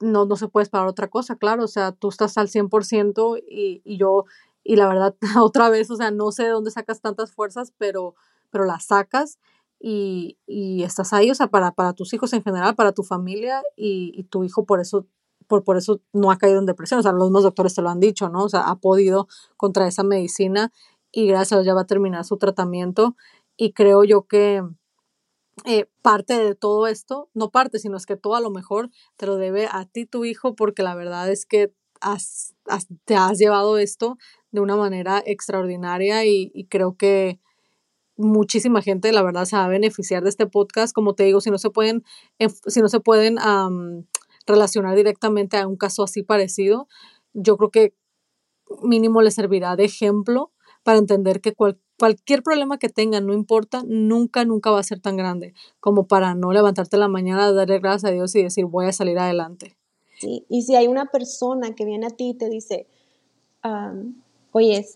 no, 0.00 0.26
no 0.26 0.36
se 0.36 0.48
puede 0.48 0.64
esperar 0.64 0.86
otra 0.86 1.08
cosa, 1.08 1.36
claro. 1.36 1.64
O 1.64 1.68
sea, 1.68 1.92
tú 1.92 2.08
estás 2.08 2.36
al 2.36 2.48
100% 2.48 3.42
y, 3.48 3.80
y 3.82 3.96
yo 3.96 4.26
y 4.64 4.76
la 4.76 4.88
verdad, 4.88 5.14
otra 5.42 5.68
vez, 5.68 5.90
o 5.90 5.96
sea, 5.96 6.10
no 6.10 6.32
sé 6.32 6.44
de 6.44 6.50
dónde 6.50 6.70
sacas 6.70 7.00
tantas 7.00 7.32
fuerzas, 7.32 7.72
pero, 7.78 8.14
pero 8.50 8.64
las 8.64 8.86
sacas 8.86 9.38
y, 9.78 10.38
y 10.46 10.82
estás 10.82 11.12
ahí, 11.12 11.30
o 11.30 11.34
sea, 11.34 11.48
para, 11.48 11.72
para 11.72 11.92
tus 11.92 12.14
hijos 12.14 12.32
en 12.32 12.42
general, 12.42 12.74
para 12.74 12.92
tu 12.92 13.02
familia 13.02 13.62
y, 13.76 14.24
tu 14.30 14.42
hijo 14.42 14.64
por 14.64 14.80
eso, 14.80 15.06
por, 15.46 15.62
por 15.62 15.76
eso 15.76 16.00
no 16.14 16.30
ha 16.30 16.38
caído 16.38 16.58
en 16.58 16.66
depresión, 16.66 17.00
o 17.00 17.02
sea, 17.02 17.12
los 17.12 17.24
mismos 17.24 17.42
doctores 17.42 17.74
te 17.74 17.82
lo 17.82 17.90
han 17.90 18.00
dicho, 18.00 18.30
¿no? 18.30 18.44
O 18.44 18.48
sea, 18.48 18.62
ha 18.62 18.76
podido 18.76 19.28
contra 19.58 19.86
esa 19.86 20.02
medicina 20.02 20.72
y 21.12 21.26
gracias 21.26 21.52
a 21.52 21.56
Dios 21.56 21.66
ya 21.66 21.74
va 21.74 21.82
a 21.82 21.86
terminar 21.86 22.24
su 22.24 22.38
tratamiento 22.38 23.14
y 23.56 23.72
creo 23.72 24.04
yo 24.04 24.26
que 24.26 24.62
eh, 25.66 25.88
parte 26.02 26.38
de 26.38 26.54
todo 26.54 26.86
esto, 26.86 27.28
no 27.34 27.50
parte, 27.50 27.78
sino 27.78 27.96
es 27.96 28.06
que 28.06 28.16
todo 28.16 28.34
a 28.34 28.40
lo 28.40 28.50
mejor 28.50 28.90
te 29.16 29.26
lo 29.26 29.36
debe 29.36 29.68
a 29.70 29.84
ti, 29.84 30.06
tu 30.06 30.24
hijo, 30.24 30.54
porque 30.56 30.82
la 30.82 30.94
verdad 30.94 31.30
es 31.30 31.46
que 31.46 31.74
te 33.04 33.16
has 33.16 33.38
llevado 33.38 33.78
esto 33.78 34.18
de 34.54 34.60
una 34.60 34.76
manera 34.76 35.20
extraordinaria 35.26 36.24
y, 36.24 36.66
creo 36.70 36.96
que 36.96 37.40
muchísima 38.16 38.82
gente, 38.82 39.10
la 39.10 39.24
verdad, 39.24 39.46
se 39.46 39.56
va 39.56 39.64
a 39.64 39.68
beneficiar 39.68 40.22
de 40.22 40.28
este 40.28 40.46
podcast. 40.46 40.94
Como 40.94 41.14
te 41.14 41.24
digo, 41.24 41.40
si 41.40 41.50
no 41.50 41.58
se 41.58 41.70
pueden, 41.70 42.04
si 42.68 42.80
no 42.80 42.88
se 42.88 43.00
pueden 43.00 43.36
relacionar 44.46 44.94
directamente 44.94 45.56
a 45.56 45.66
un 45.66 45.76
caso 45.76 46.04
así 46.04 46.22
parecido, 46.22 46.86
yo 47.32 47.56
creo 47.56 47.70
que 47.70 47.94
mínimo 48.80 49.22
les 49.22 49.34
servirá 49.34 49.74
de 49.74 49.86
ejemplo 49.86 50.52
para 50.84 50.98
entender 50.98 51.40
que 51.40 51.52
cualquier 51.98 52.44
problema 52.44 52.78
que 52.78 52.88
tengan, 52.88 53.26
no 53.26 53.34
importa, 53.34 53.82
nunca, 53.84 54.44
nunca 54.44 54.70
va 54.70 54.78
a 54.78 54.84
ser 54.84 55.00
tan 55.00 55.16
grande 55.16 55.52
como 55.80 56.06
para 56.06 56.36
no 56.36 56.52
levantarte 56.52 56.96
la 56.96 57.08
mañana, 57.08 57.50
darle 57.50 57.80
gracias 57.80 58.04
a 58.04 58.14
Dios 58.14 58.32
y 58.36 58.44
decir 58.44 58.66
voy 58.66 58.86
a 58.86 58.92
salir 58.92 59.18
adelante. 59.18 59.76
Sí, 60.20 60.46
y 60.48 60.62
si 60.62 60.76
hay 60.76 60.86
una 60.86 61.06
persona 61.06 61.74
que 61.74 61.84
viene 61.84 62.06
a 62.06 62.10
ti 62.10 62.28
y 62.30 62.34
te 62.34 62.48
dice, 62.48 62.86
oye, 64.54 64.86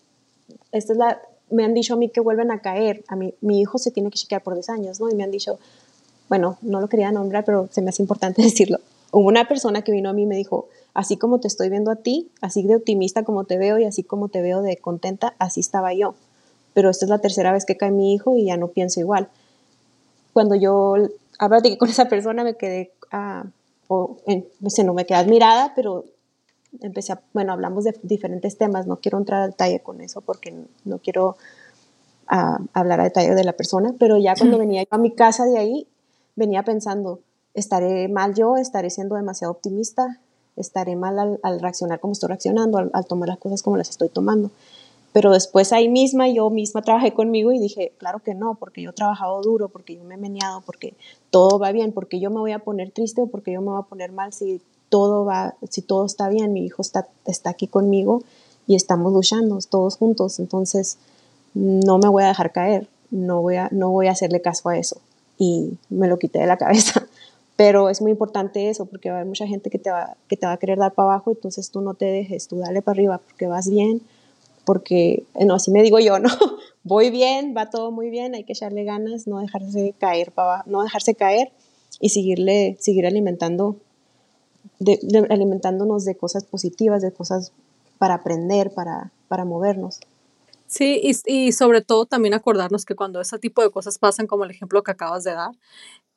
esta 0.71 0.93
es 0.93 0.99
la, 0.99 1.21
me 1.51 1.65
han 1.65 1.75
dicho 1.75 1.95
a 1.95 1.97
mí 1.97 2.09
que 2.09 2.21
vuelven 2.21 2.51
a 2.51 2.61
caer, 2.61 3.05
a 3.09 3.17
mí, 3.17 3.35
mi 3.41 3.61
hijo 3.61 3.79
se 3.79 3.91
tiene 3.91 4.11
que 4.11 4.19
chequear 4.19 4.43
por 4.43 4.55
10 4.55 4.69
años, 4.71 5.01
¿no? 5.01 5.11
Y 5.11 5.15
me 5.15 5.25
han 5.25 5.33
dicho, 5.33 5.59
bueno, 6.29 6.59
no 6.63 6.81
lo 6.81 6.89
quería 6.89 7.11
nombrar, 7.11 7.45
pero 7.45 7.69
se 7.73 7.83
me 7.83 7.91
hace 7.91 8.03
importante 8.03 8.41
decirlo. 8.51 8.79
Hubo 9.11 9.27
una 9.27 9.49
persona 9.49 9.83
que 9.83 9.93
vino 9.93 10.11
a 10.11 10.13
mí 10.13 10.23
y 10.23 10.27
me 10.27 10.37
dijo, 10.37 10.69
así 10.95 11.17
como 11.17 11.41
te 11.41 11.49
estoy 11.49 11.71
viendo 11.71 11.91
a 11.91 11.97
ti, 11.97 12.31
así 12.41 12.63
de 12.63 12.77
optimista 12.77 13.25
como 13.25 13.45
te 13.45 13.59
veo 13.59 13.79
y 13.79 13.85
así 13.85 14.05
como 14.05 14.29
te 14.29 14.43
veo 14.43 14.63
de 14.63 14.77
contenta, 14.77 15.35
así 15.39 15.61
estaba 15.61 15.93
yo. 15.93 16.15
Pero 16.73 16.91
esta 16.91 17.07
es 17.07 17.11
la 17.11 17.19
tercera 17.19 17.53
vez 17.53 17.65
que 17.65 17.77
cae 17.77 17.91
mi 17.91 18.15
hijo 18.15 18.37
y 18.37 18.47
ya 18.47 18.57
no 18.57 18.69
pienso 18.69 19.01
igual. 19.01 19.29
Cuando 20.33 20.55
yo 20.55 20.95
que 21.63 21.79
con 21.79 21.89
esa 21.89 22.09
persona, 22.09 22.45
me 22.45 22.57
quedé, 22.57 22.93
uh, 23.13 23.49
o, 23.89 24.19
no 24.85 24.95
me 24.95 25.05
quedé 25.05 25.19
admirada, 25.19 25.73
pero 25.75 26.05
empecé 26.81 27.13
a, 27.13 27.21
bueno, 27.33 27.53
hablamos 27.53 27.85
de 27.85 27.95
diferentes 28.03 28.59
temas, 28.59 28.87
no 28.87 29.01
quiero 29.01 29.19
entrar 29.19 29.43
al 29.43 29.51
detalle 29.51 29.81
con 29.81 30.01
eso 30.01 30.21
porque 30.21 30.55
no 30.85 30.99
quiero 30.99 31.37
ah, 32.27 32.59
hablar 32.73 33.01
a 33.01 33.05
detalle 33.05 33.35
de 33.35 33.45
la 33.45 33.53
persona, 33.53 33.95
pero 33.99 34.19
ya 34.19 34.35
cuando 34.37 34.59
venía 34.59 34.85
a 34.91 34.99
mi 34.99 35.13
casa 35.13 35.45
de 35.45 35.59
ahí, 35.59 35.87
venía 36.37 36.63
pensando, 36.63 37.21
estaré 37.55 38.09
mal 38.09 38.35
yo, 38.35 38.57
estaré 38.57 38.91
siendo 38.91 39.17
demasiado 39.17 39.53
optimista, 39.53 40.21
estaré 40.57 40.97
mal 40.97 41.39
al, 41.43 41.61
reaccionar 41.61 42.01
como 42.01 42.13
estoy 42.13 42.29
reaccionando, 42.29 42.79
al, 42.79 43.07
tomar 43.07 43.29
las 43.29 43.39
cosas 43.39 43.63
como 43.63 43.77
las 43.77 43.91
estoy 43.91 44.09
tomando. 44.09 44.51
Pero 45.13 45.33
después 45.33 45.73
ahí 45.73 45.89
misma, 45.89 46.29
yo 46.29 46.51
misma 46.51 46.83
trabajé 46.83 47.15
conmigo 47.15 47.51
y 47.51 47.59
dije, 47.59 47.93
claro 47.99 48.21
que 48.21 48.35
no, 48.35 48.57
porque 48.57 48.83
yo 48.83 48.91
he 48.91 48.93
trabajado 48.93 49.41
duro, 49.41 49.69
porque 49.69 49.97
yo 49.97 50.05
me 50.05 50.15
he 50.15 50.19
meneado, 50.19 50.61
porque 50.61 50.95
todo 51.31 51.59
va 51.59 51.73
bien, 51.73 51.93
porque 51.93 52.21
yo 52.21 52.31
me 52.31 52.39
voy 52.39 52.53
a 52.53 52.59
poner 52.59 52.91
triste 52.91 53.23
o 53.23 53.27
porque 53.27 53.53
yo 53.53 53.61
me 53.63 53.71
voy 53.71 53.81
a 53.81 53.89
poner 53.89 54.13
mal 54.13 54.33
si 54.33 54.61
todo 54.89 55.25
va, 55.25 55.55
si 55.69 55.83
todo 55.83 56.07
está 56.07 56.29
bien, 56.29 56.53
mi 56.53 56.65
hijo 56.65 56.83
está, 56.83 57.09
está 57.27 57.51
aquí 57.51 57.67
conmigo 57.67 58.23
y 58.67 58.75
estamos 58.75 59.13
luchando 59.13 59.59
todos 59.69 59.97
juntos, 59.97 60.39
entonces 60.39 60.99
no 61.55 61.99
me 61.99 62.09
voy 62.09 62.25
a 62.25 62.29
dejar 62.29 62.53
caer, 62.53 62.89
no 63.11 63.41
voy 63.43 63.57
a, 63.57 63.69
no 63.73 63.91
voy 63.91 64.07
a 64.07 64.13
hacerle 64.13 64.41
caso 64.41 64.69
a 64.69 64.77
eso. 64.77 65.01
Y 65.39 65.79
me 65.89 66.09
lo 66.09 66.19
quité 66.19 66.41
de 66.41 66.47
la 66.47 66.57
cabeza. 66.59 67.07
Pero 67.57 67.89
es 67.89 68.01
muy 68.01 68.13
importante 68.13 68.69
eso, 68.69 68.87
porque 68.87 69.09
va 69.09 69.17
a 69.17 69.19
haber 69.19 69.29
mucha 69.29 69.47
gente 69.47 69.69
que 69.69 69.79
te 69.79 69.91
va, 69.91 70.17
que 70.29 70.37
te 70.37 70.47
va 70.47 70.53
a 70.53 70.59
querer 70.59 70.79
dar 70.79 70.93
para 70.93 71.13
abajo, 71.13 71.33
entonces 71.33 71.71
tú 71.71 71.81
no 71.81 71.95
te 71.95 72.05
dejes, 72.05 72.47
tú 72.47 72.59
dale 72.59 72.83
para 72.83 72.95
arriba, 72.95 73.19
porque 73.19 73.49
vas 73.49 73.69
bien, 73.69 74.01
porque, 74.65 75.25
eh, 75.35 75.45
no, 75.45 75.55
así 75.55 75.73
me 75.73 75.83
digo 75.83 75.99
yo, 75.99 76.19
¿no? 76.21 76.29
Voy 76.85 77.11
bien, 77.11 77.55
va 77.57 77.69
todo 77.69 77.91
muy 77.91 78.11
bien, 78.11 78.35
hay 78.35 78.45
que 78.45 78.53
echarle 78.53 78.85
ganas, 78.85 79.27
no 79.27 79.41
dejarse 79.41 79.95
caer 79.99 80.31
para 80.31 80.63
no 80.67 80.83
dejarse 80.83 81.15
caer 81.15 81.51
y 82.01 82.11
seguirle, 82.11 82.77
seguir 82.79 83.07
alimentando, 83.07 83.77
de, 84.79 85.27
alimentándonos 85.31 86.05
de 86.05 86.17
cosas 86.17 86.45
positivas, 86.45 87.03
de 87.03 87.13
cosas 87.13 87.53
para 87.99 88.15
aprender, 88.15 88.73
para, 88.73 89.13
para 89.29 89.45
movernos. 89.45 90.01
Sí, 90.67 91.01
y, 91.03 91.17
y, 91.25 91.53
sobre 91.53 91.81
todo 91.81 92.05
también 92.05 92.35
acordarnos 92.35 92.85
que 92.85 92.95
cuando 92.95 93.21
ese 93.21 93.39
tipo 93.39 93.63
de 93.63 93.71
cosas 93.71 93.99
pasan, 93.99 94.27
como 94.27 94.45
el 94.45 94.51
ejemplo 94.51 94.83
que 94.83 94.91
acabas 94.91 95.25
de 95.25 95.33
dar, 95.33 95.53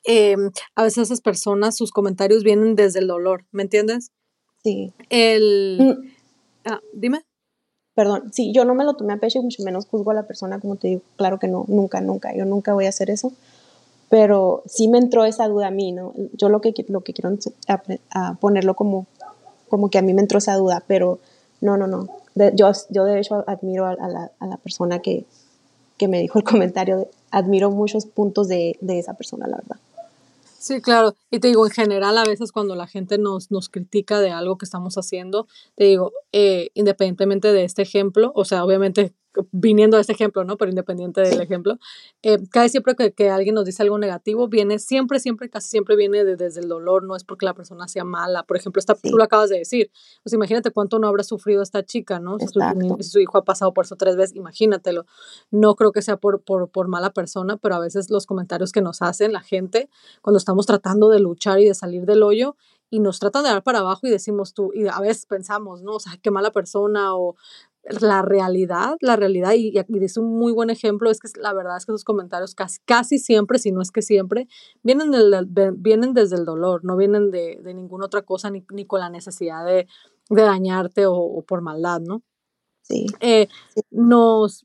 Em, 0.04 0.52
a 0.76 0.84
veces 0.84 1.04
esas 1.04 1.22
personas, 1.22 1.76
sus 1.76 1.92
comentarios 1.92 2.44
vienen 2.44 2.76
desde 2.76 3.00
el 3.00 3.08
dolor, 3.08 3.46
¿me 3.52 3.64
entiendes? 3.64 4.12
Sí. 4.64 4.94
El... 5.10 5.78
Mm. 5.80 6.12
Ah, 6.66 6.80
dime. 6.94 7.24
Perdón, 7.94 8.32
sí, 8.32 8.52
yo 8.54 8.66
no 8.66 8.74
me 8.74 8.86
lo 8.86 8.96
tomé 8.96 9.14
a 9.14 9.18
pecho 9.18 9.40
y 9.40 9.44
mucho 9.44 9.64
menos 9.64 9.86
juzgo 9.86 10.12
a 10.12 10.14
la 10.14 10.26
persona, 10.26 10.60
como 10.60 10.78
te 10.78 10.88
digo, 10.88 11.02
claro 11.18 11.40
que 11.40 11.48
no, 11.48 11.66
nunca, 11.68 12.00
nunca, 12.02 12.36
yo 12.36 12.46
nunca 12.46 12.74
voy 12.74 12.86
a 12.86 12.90
hacer 12.90 13.10
eso, 13.10 13.34
pero 14.12 14.62
sí 14.66 14.90
me 14.90 14.98
entró 14.98 15.24
esa 15.24 15.48
duda 15.48 15.68
a 15.68 15.72
mí, 15.72 15.94
¿no? 15.94 16.14
Yo 16.34 16.50
lo 16.50 16.60
que, 16.60 16.74
lo 16.90 17.00
que 17.00 17.14
quiero 17.14 17.34
ponerlo 18.42 18.76
como, 18.76 19.08
como 19.70 19.90
que 19.90 19.98
a 19.98 20.02
mí 20.02 20.14
me 20.14 20.22
entró 20.22 20.38
esa 20.38 20.58
duda, 20.58 20.84
pero 20.86 21.20
no, 21.62 21.78
no, 21.78 21.88
no, 21.88 22.10
yo, 22.54 22.72
yo 22.90 23.06
de 23.06 23.22
hecho 23.22 23.46
admiro 23.48 23.86
a, 23.86 23.96
la, 23.96 24.32
a 24.38 24.48
la, 24.48 24.58
persona 24.58 25.00
que, 25.00 25.24
que 25.98 26.10
me 26.10 26.20
dijo 26.20 26.38
el 26.38 26.44
comentario, 26.52 27.08
admiro 27.32 27.72
muchos 27.72 28.06
puntos 28.06 28.50
de, 28.50 28.78
de 28.82 29.00
esa 29.00 29.14
persona, 29.14 29.48
la 29.48 29.56
verdad. 29.56 29.78
Sí, 30.60 30.82
claro. 30.82 31.16
Y 31.32 31.40
te 31.40 31.48
digo, 31.48 31.66
en 31.66 31.72
general, 31.72 32.18
a 32.18 32.26
veces 32.26 32.52
cuando 32.52 32.76
la 32.76 32.88
gente 32.88 33.18
nos, 33.18 33.50
nos 33.50 33.70
critica 33.70 34.20
de 34.20 34.32
algo 34.32 34.58
que 34.58 34.66
estamos 34.66 34.96
haciendo, 34.96 35.48
te 35.76 35.86
digo, 35.86 36.12
eh, 36.34 36.70
independientemente 36.74 37.54
de 37.54 37.64
este 37.64 37.82
ejemplo, 37.82 38.34
o 38.36 38.44
sea, 38.44 38.66
obviamente 38.66 39.14
viniendo 39.52 39.98
a 39.98 40.02
este 40.02 40.14
ejemplo, 40.14 40.44
¿no? 40.44 40.58
Pero 40.58 40.70
independiente 40.70 41.22
del 41.22 41.42
ejemplo, 41.42 41.78
eh, 42.22 42.38
casi 42.50 42.70
siempre 42.70 42.96
que, 42.96 43.14
que, 43.14 43.30
alguien 43.30 43.56
nos 43.56 43.66
dice 43.66 43.84
algo 43.84 43.98
negativo, 43.98 44.48
viene 44.48 44.80
siempre, 44.80 45.20
siempre, 45.20 45.50
casi 45.50 45.70
siempre 45.70 45.96
viene 45.96 46.24
desde 46.24 46.60
el 46.60 46.68
dolor, 46.68 47.04
no 47.04 47.16
es 47.16 47.24
porque 47.24 47.46
la 47.46 47.54
persona 47.54 47.88
sea 47.88 48.04
mala. 48.04 48.44
Por 48.44 48.58
ejemplo, 48.58 48.80
esta, 48.80 48.96
tú 48.96 49.18
lo 49.18 49.24
acabas 49.24 49.50
de 49.50 49.60
decir, 49.60 49.92
pues 50.24 50.34
imagínate 50.34 50.72
cuánto 50.72 51.00
no 51.00 51.08
habrá 51.08 51.24
sufrido 51.24 51.62
esta 51.62 51.84
chica, 51.84 52.20
¿no? 52.20 52.38
Si 52.40 52.48
su, 53.04 53.20
hijo 53.20 53.38
ha 53.38 53.44
pasado 53.44 53.74
por 53.74 53.86
eso 53.86 53.96
tres 53.96 54.16
veces, 54.16 54.36
imagínatelo. 54.36 55.06
No 55.50 55.76
creo 55.76 55.92
que 55.92 56.02
sea 56.02 56.18
por, 56.18 56.42
por, 56.42 56.70
por 56.70 56.88
mala 56.88 57.12
persona, 57.12 57.58
pero 57.58 57.76
a 57.76 57.80
veces 57.80 58.10
los 58.10 58.26
comentarios 58.26 58.72
que 58.72 58.82
nos 58.82 59.02
hacen 59.02 59.34
la 59.34 59.42
gente 59.42 59.90
cuando 60.22 60.38
estamos 60.38 60.66
tratando 60.66 61.10
de 61.10 61.20
luchar 61.20 61.60
y 61.60 61.66
de 61.66 61.74
salir 61.74 62.06
del 62.06 62.24
hoyo 62.24 62.56
y 62.94 63.00
nos 63.00 63.20
tratan 63.20 63.44
de 63.44 63.50
dar 63.50 63.64
para 63.64 63.80
abajo 63.80 64.06
y 64.06 64.10
decimos 64.10 64.54
tú, 64.54 64.72
y 64.74 64.86
a 64.88 65.00
veces 65.00 65.26
pensamos, 65.26 65.82
¿no? 65.82 65.94
O 65.94 66.00
sea, 66.00 66.18
qué 66.22 66.30
mala 66.30 66.52
persona 66.52 67.16
o 67.16 67.38
la 67.84 68.22
realidad, 68.22 68.96
la 69.02 69.16
realidad, 69.16 69.54
y, 69.54 69.74
y 69.76 70.00
dice 70.00 70.20
un 70.20 70.38
muy 70.38 70.52
buen 70.52 70.70
ejemplo, 70.70 71.10
es 71.10 71.20
que 71.20 71.30
la 71.40 71.54
verdad 71.54 71.78
es 71.78 71.86
que 71.86 71.92
esos 71.92 72.04
comentarios 72.04 72.54
casi, 72.54 72.80
casi 72.86 73.18
siempre, 73.18 73.58
si 73.58 73.72
no 73.72 73.82
es 73.82 73.92
que 73.92 74.02
siempre, 74.02 74.48
vienen, 74.84 75.12
vienen 75.78 76.14
desde 76.14 76.36
el 76.36 76.46
dolor, 76.46 76.86
no 76.86 76.96
vienen 76.96 77.32
de, 77.32 77.60
de 77.62 77.74
ninguna 77.74 78.06
otra 78.06 78.22
cosa, 78.22 78.50
ni, 78.52 78.64
ni, 78.72 78.86
con 78.86 79.00
la 79.00 79.10
necesidad 79.10 79.66
de, 79.66 79.88
de 80.30 80.42
dañarte 80.42 81.06
o, 81.08 81.44
por 81.48 81.62
maldad, 81.62 82.02
¿no? 82.02 82.22
Sí. 82.84 83.08
Eh, 83.20 83.48
nos, 83.90 84.64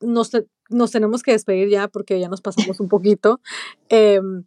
nos, 0.00 0.30
nos, 0.68 0.90
tenemos 0.90 1.22
que 1.22 1.32
despedir 1.32 1.68
ya 1.68 1.88
porque 1.88 2.20
ya 2.20 2.28
nos 2.28 2.42
pasamos 2.42 2.80
un 2.80 2.88
poquito. 2.88 3.40
Em, 3.88 4.44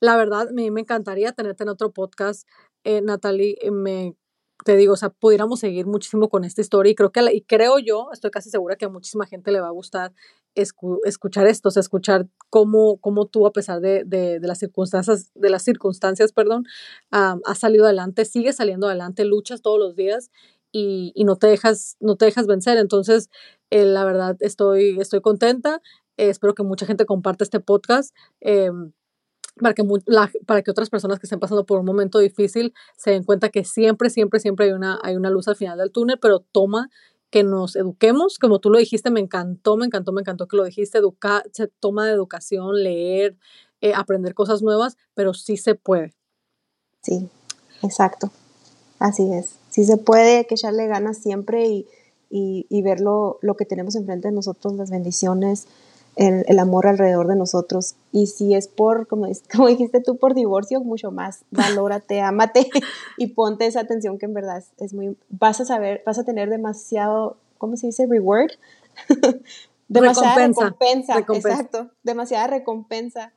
la 0.00 0.16
verdad, 0.16 0.48
a 0.48 0.52
mí 0.52 0.70
me 0.70 0.82
encantaría 0.82 1.32
tenerte 1.32 1.64
en 1.64 1.70
otro 1.70 1.92
podcast. 1.92 2.46
Eh, 2.84 3.00
Natalie, 3.00 3.56
me 3.72 4.14
te 4.64 4.76
digo, 4.76 4.94
o 4.94 4.96
sea, 4.96 5.10
pudiéramos 5.10 5.60
seguir 5.60 5.86
muchísimo 5.86 6.28
con 6.28 6.44
esta 6.44 6.60
historia 6.60 6.92
y 6.92 6.94
creo 6.94 7.12
que, 7.12 7.20
y 7.34 7.42
creo 7.42 7.78
yo, 7.78 8.08
estoy 8.12 8.30
casi 8.30 8.50
segura 8.50 8.76
que 8.76 8.84
a 8.84 8.88
muchísima 8.88 9.26
gente 9.26 9.50
le 9.52 9.60
va 9.60 9.68
a 9.68 9.72
gustar 9.72 10.12
escuchar 10.54 11.46
esto, 11.46 11.68
o 11.68 11.72
sea, 11.72 11.80
escuchar 11.80 12.28
cómo, 12.50 12.98
cómo 12.98 13.26
tú, 13.26 13.46
a 13.46 13.52
pesar 13.52 13.80
de, 13.80 14.04
de, 14.04 14.38
las 14.40 14.58
circunstancias, 14.58 15.32
de 15.34 15.50
las 15.50 15.64
circunstancias, 15.64 16.32
perdón, 16.32 16.64
has 17.10 17.58
salido 17.58 17.84
adelante, 17.84 18.24
sigues 18.24 18.56
saliendo 18.56 18.86
adelante, 18.86 19.24
luchas 19.24 19.62
todos 19.62 19.78
los 19.78 19.96
días 19.96 20.30
y, 20.70 21.12
y 21.14 21.24
no 21.24 21.36
te 21.36 21.48
dejas, 21.48 21.96
no 22.00 22.16
te 22.16 22.26
dejas 22.26 22.46
vencer. 22.46 22.78
Entonces, 22.78 23.30
eh, 23.70 23.84
la 23.84 24.04
verdad, 24.04 24.36
estoy, 24.40 24.98
estoy 25.00 25.20
contenta. 25.20 25.80
espero 26.16 26.54
que 26.54 26.62
mucha 26.62 26.86
gente 26.86 27.06
comparte 27.06 27.44
este 27.44 27.60
podcast. 27.60 28.14
Eh, 28.40 28.70
para 29.60 29.74
que, 29.74 29.84
para 30.46 30.62
que 30.62 30.70
otras 30.70 30.90
personas 30.90 31.18
que 31.18 31.26
estén 31.26 31.40
pasando 31.40 31.64
por 31.64 31.78
un 31.78 31.86
momento 31.86 32.18
difícil 32.18 32.74
se 32.96 33.10
den 33.10 33.24
cuenta 33.24 33.50
que 33.50 33.64
siempre, 33.64 34.10
siempre, 34.10 34.40
siempre 34.40 34.66
hay 34.66 34.72
una, 34.72 34.98
hay 35.02 35.16
una 35.16 35.30
luz 35.30 35.48
al 35.48 35.56
final 35.56 35.78
del 35.78 35.92
túnel, 35.92 36.18
pero 36.20 36.40
toma 36.40 36.90
que 37.30 37.42
nos 37.42 37.74
eduquemos, 37.74 38.38
como 38.38 38.60
tú 38.60 38.70
lo 38.70 38.78
dijiste, 38.78 39.10
me 39.10 39.18
encantó, 39.18 39.76
me 39.76 39.86
encantó, 39.86 40.12
me 40.12 40.20
encantó 40.20 40.46
que 40.46 40.56
lo 40.56 40.64
dijiste, 40.64 41.00
se 41.52 41.66
toma 41.80 42.06
de 42.06 42.12
educación, 42.12 42.82
leer, 42.82 43.36
eh, 43.80 43.92
aprender 43.92 44.34
cosas 44.34 44.62
nuevas, 44.62 44.96
pero 45.14 45.34
sí 45.34 45.56
se 45.56 45.74
puede. 45.74 46.14
Sí, 47.02 47.28
exacto, 47.82 48.30
así 49.00 49.32
es. 49.32 49.56
Sí 49.68 49.84
se 49.84 49.96
puede, 49.96 50.38
hay 50.38 50.44
que 50.44 50.54
echarle 50.54 50.86
ganas 50.86 51.18
siempre 51.18 51.66
y, 51.66 51.88
y, 52.30 52.66
y 52.70 52.82
ver 52.82 53.00
lo, 53.00 53.38
lo, 53.42 53.56
que 53.56 53.64
tenemos 53.64 53.96
enfrente 53.96 54.28
de 54.28 54.34
nosotros, 54.34 54.74
las 54.74 54.90
bendiciones, 54.90 55.66
el, 56.16 56.58
amor 56.58 56.86
alrededor 56.86 57.28
de 57.28 57.36
nosotros. 57.36 57.96
Y 58.12 58.26
si 58.26 58.54
es 58.54 58.68
por, 58.68 59.06
como, 59.06 59.26
como 59.52 59.68
dijiste 59.68 60.00
tú, 60.00 60.16
por 60.16 60.34
divorcio, 60.34 60.80
mucho 60.80 61.10
más, 61.10 61.44
valórate, 61.50 62.20
amate 62.20 62.70
y 63.18 63.28
ponte 63.28 63.66
esa 63.66 63.80
atención 63.80 64.18
que 64.18 64.26
en 64.26 64.34
verdad 64.34 64.62
es, 64.78 64.94
muy, 64.94 65.16
vas 65.28 65.60
a 65.60 65.64
saber, 65.64 66.02
vas 66.06 66.18
a 66.18 66.24
tener 66.24 66.50
demasiado, 66.50 67.36
¿cómo 67.58 67.76
se 67.76 67.88
dice? 67.88 68.06
Reward 68.06 68.52
demasiada 69.88 70.46
recompensa, 70.46 71.18
exacto, 71.18 71.90
demasiada 72.02 72.46
recompensa 72.46 73.32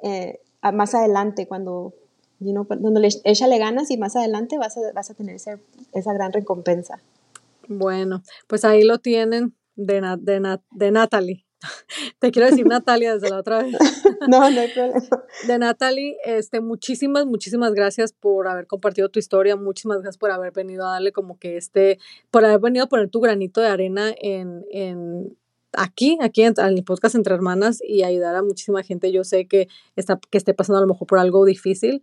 eh, 0.00 0.40
más 0.72 0.94
adelante 0.94 1.46
cuando, 1.46 1.94
you 2.40 2.64
cuando 2.64 3.00
le, 3.00 3.08
échale 3.24 3.58
ganas 3.58 3.90
y 3.90 3.96
más 3.96 4.16
adelante 4.16 4.58
vas 4.58 4.76
a, 4.76 4.80
vas 4.94 5.10
a 5.10 5.14
tener 5.14 5.36
esa 5.36 6.12
gran 6.12 6.32
recompensa. 6.32 7.00
Bueno, 7.68 8.22
pues 8.46 8.64
ahí 8.64 8.82
lo 8.82 8.98
tienen 8.98 9.54
de, 9.76 10.00
de, 10.18 10.58
de 10.70 10.90
Natalie. 10.90 11.47
Te 12.18 12.30
quiero 12.30 12.48
decir 12.48 12.66
Natalia 12.66 13.14
desde 13.14 13.30
la 13.30 13.38
otra 13.38 13.62
vez. 13.62 13.76
No, 14.28 14.50
no 14.50 14.60
hay 14.60 14.68
problema. 14.68 15.00
De 15.46 15.58
Natalie, 15.58 16.16
este, 16.24 16.60
muchísimas, 16.60 17.24
muchísimas 17.24 17.72
gracias 17.72 18.12
por 18.12 18.46
haber 18.48 18.66
compartido 18.66 19.08
tu 19.08 19.18
historia, 19.18 19.56
muchísimas 19.56 19.98
gracias 19.98 20.18
por 20.18 20.30
haber 20.30 20.52
venido 20.52 20.86
a 20.86 20.92
darle 20.92 21.12
como 21.12 21.38
que 21.38 21.56
este, 21.56 21.98
por 22.30 22.44
haber 22.44 22.60
venido 22.60 22.84
a 22.84 22.88
poner 22.88 23.08
tu 23.08 23.20
granito 23.20 23.60
de 23.60 23.68
arena 23.68 24.12
en, 24.20 24.64
en 24.70 25.36
aquí, 25.72 26.18
aquí 26.20 26.42
en, 26.42 26.54
el 26.58 26.84
podcast 26.84 27.14
Entre 27.14 27.34
Hermanas 27.34 27.78
y 27.82 28.02
ayudar 28.02 28.34
a 28.34 28.42
muchísima 28.42 28.82
gente. 28.82 29.12
Yo 29.12 29.24
sé 29.24 29.46
que, 29.46 29.68
está, 29.96 30.18
que 30.30 30.38
esté 30.38 30.54
pasando 30.54 30.78
a 30.78 30.80
lo 30.82 30.88
mejor 30.88 31.06
por 31.06 31.18
algo 31.18 31.44
difícil. 31.44 32.02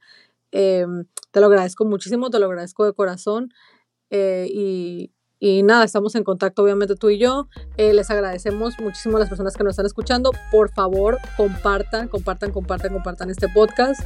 Em, 0.52 1.06
te 1.32 1.40
lo 1.40 1.48
agradezco 1.48 1.86
muchísimo, 1.86 2.30
te 2.30 2.40
lo 2.40 2.46
agradezco 2.46 2.86
de 2.86 2.94
corazón. 2.94 3.54
Eh, 4.10 4.48
y, 4.50 5.12
y 5.40 5.64
nada, 5.64 5.84
estamos 5.84 6.16
en 6.16 6.24
contacto 6.24 6.64
obviamente 6.64 6.96
tú 6.96 7.10
y 7.10 7.18
yo. 7.18 7.48
Eh, 7.78 7.94
les 7.94 8.10
agradecemos 8.10 8.80
muchísimo 8.80 9.18
a 9.18 9.20
las 9.20 9.30
personas 9.30 9.56
que 9.56 9.64
nos 9.64 9.72
están 9.72 9.86
escuchando. 9.86 10.32
Por 10.52 10.72
favor, 10.72 11.18
compartan, 11.38 12.08
compartan, 12.08 12.52
compartan, 12.52 12.94
compartan 12.94 13.30
este 13.30 13.50
podcast. 13.50 14.02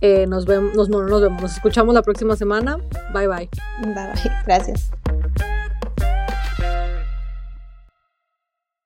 Eh, 0.00 0.26
nos 0.26 0.46
vemos, 0.46 0.74
nos, 0.74 0.88
nos 0.88 1.20
vemos, 1.20 1.42
nos 1.42 1.52
escuchamos 1.52 1.94
la 1.94 2.02
próxima 2.02 2.36
semana. 2.36 2.76
Bye 3.12 3.26
bye. 3.26 3.48
Bye 3.82 3.94
bye. 3.94 4.32
Gracias. 4.46 4.90